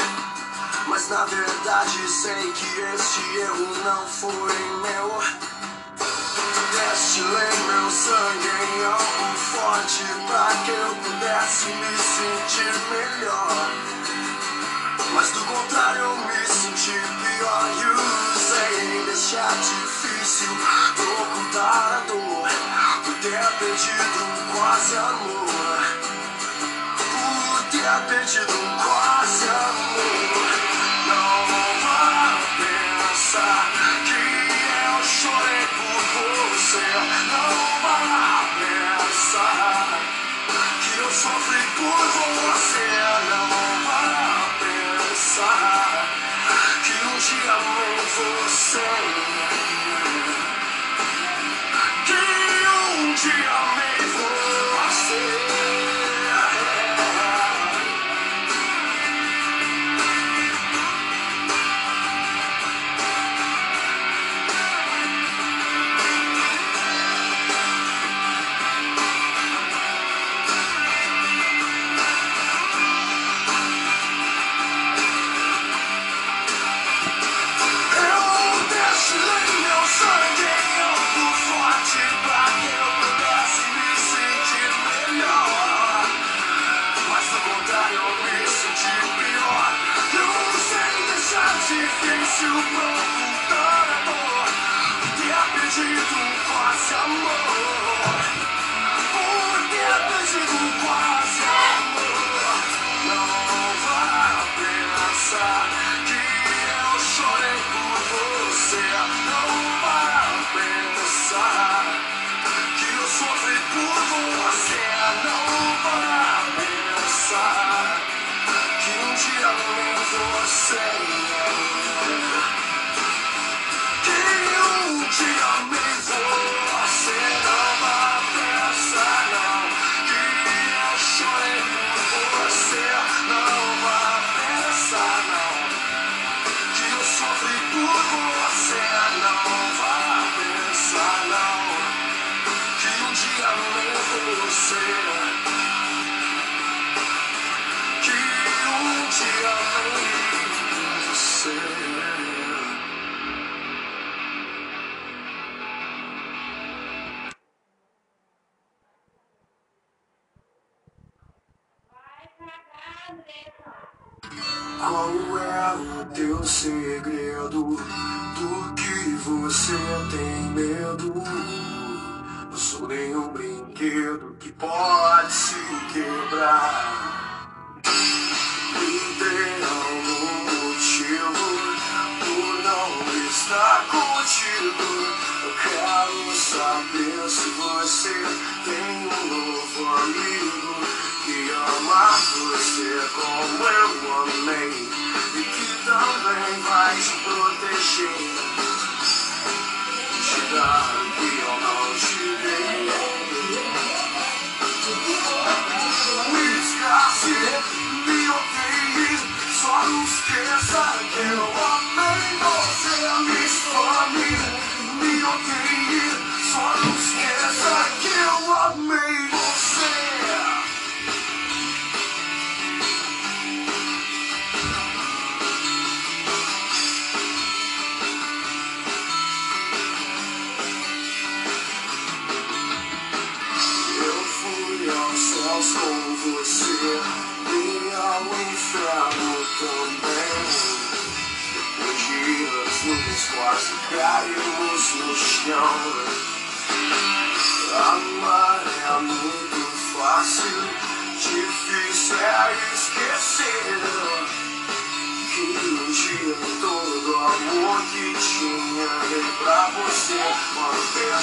Mas 0.86 1.08
na 1.10 1.24
verdade 1.26 2.08
sei 2.08 2.52
que 2.52 2.80
este 2.94 3.38
erro 3.40 3.84
não 3.84 4.06
foi 4.06 4.54
meu 4.82 5.22
Destilei 6.72 7.58
meu 7.66 7.90
sangue 7.90 8.48
em 8.48 8.84
algo 8.84 9.38
forte 9.38 10.04
pra 10.26 10.48
que 10.64 10.70
eu 10.70 10.94
pudesse 10.96 11.66
me 11.66 11.96
sentir 11.96 12.74
melhor. 12.90 14.27
Mas 15.14 15.30
do 15.32 15.40
contrário 15.44 16.00
eu 16.02 16.16
me 16.16 16.46
senti 16.46 16.92
pior 16.92 17.70
e 17.76 17.86
usei 18.36 19.04
deste 19.06 19.36
artifício 19.36 20.48
pra 20.94 21.04
ocultar 21.24 21.92
a 21.92 22.00
dor 22.06 22.48
por 23.04 23.14
ter 23.14 23.46
perdido 23.58 24.20
quase 24.52 24.96
amor. 24.96 25.78
Por 26.98 27.62
ter 27.70 28.00
perdido 28.08 28.58
quase 28.82 29.48
amor. 29.48 30.68
Não 31.08 31.46
vá 31.82 32.38
pensar 32.58 33.72
que 34.04 34.22
eu 34.84 35.04
chorei 35.04 35.66
por 35.78 36.00
você. 36.14 36.86
Não 37.32 37.52
vá 37.82 37.98
pensar 38.58 39.88
que 40.82 40.98
eu 41.00 41.10
sofri 41.10 41.62
por 41.76 42.02
você. 42.06 42.88
Não 43.30 43.77
pensar 45.38 46.08
que 46.82 46.92
um 47.06 47.18
dia 47.18 47.52
amei 47.52 47.96
você. 48.16 49.57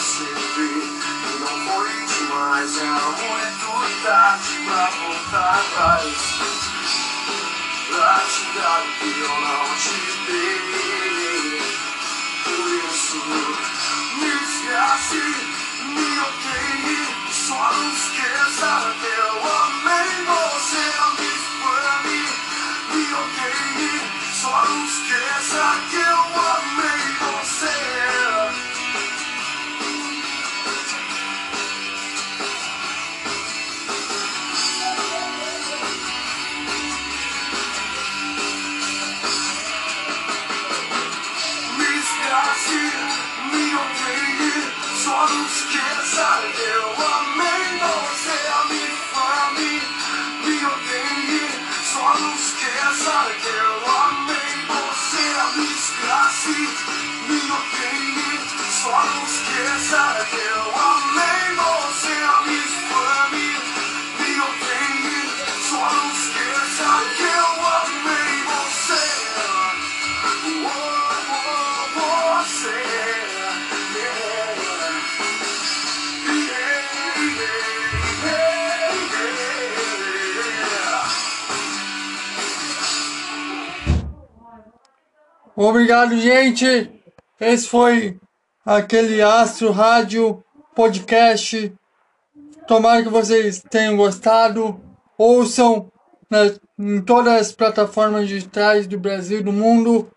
Que 0.05 1.39
não 1.39 1.55
foi 1.65 1.89
demais 2.05 2.77
Era 2.77 3.09
muito 3.09 4.03
tarde 4.03 4.53
pra 4.63 4.85
voltar 4.85 5.59
atrás 5.59 6.45
Pra 7.87 8.19
te 8.19 8.43
dar 8.55 8.81
o 8.81 8.87
que 8.99 9.19
eu 9.19 9.35
não 9.41 9.65
te 9.77 9.97
dei. 10.27 11.61
Por 12.43 12.69
isso 12.87 13.21
me 14.17 14.31
esquece, 14.43 15.23
me 15.85 16.09
odeie. 16.19 16.99
Só 17.31 17.61
não 17.73 17.89
esqueça 17.93 18.71
que 18.99 19.07
eu 19.07 19.35
amei 19.63 20.11
você 20.25 20.85
Me 21.19 21.31
fame, 21.61 22.21
me 22.91 23.05
odeie. 23.13 23.95
Só 24.33 24.55
não 24.65 24.85
esqueça 24.85 25.63
que 25.89 25.95
eu 25.95 26.19
amei 26.19 26.64
Obrigado, 85.67 86.15
gente. 86.19 86.91
Esse 87.39 87.67
foi 87.67 88.19
aquele 88.63 89.19
Astro 89.19 89.71
Rádio 89.71 90.43
Podcast. 90.75 91.73
Tomara 92.67 93.01
que 93.01 93.09
vocês 93.09 93.63
tenham 93.67 93.97
gostado. 93.97 94.79
Ouçam 95.17 95.91
nas- 96.29 96.59
em 96.77 97.01
todas 97.01 97.33
as 97.41 97.51
plataformas 97.51 98.27
digitais 98.27 98.85
do 98.85 98.99
Brasil 98.99 99.39
e 99.39 99.43
do 99.43 99.51
mundo. 99.51 100.07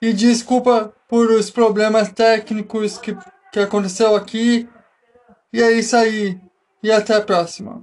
E 0.00 0.12
desculpa 0.12 0.92
por 1.08 1.30
os 1.30 1.48
problemas 1.48 2.10
técnicos 2.10 2.98
que, 2.98 3.16
que 3.52 3.60
aconteceu 3.60 4.16
aqui. 4.16 4.68
E 5.52 5.62
é 5.62 5.70
isso 5.72 5.94
aí. 5.96 6.40
E 6.82 6.90
até 6.90 7.14
a 7.14 7.20
próxima. 7.20 7.80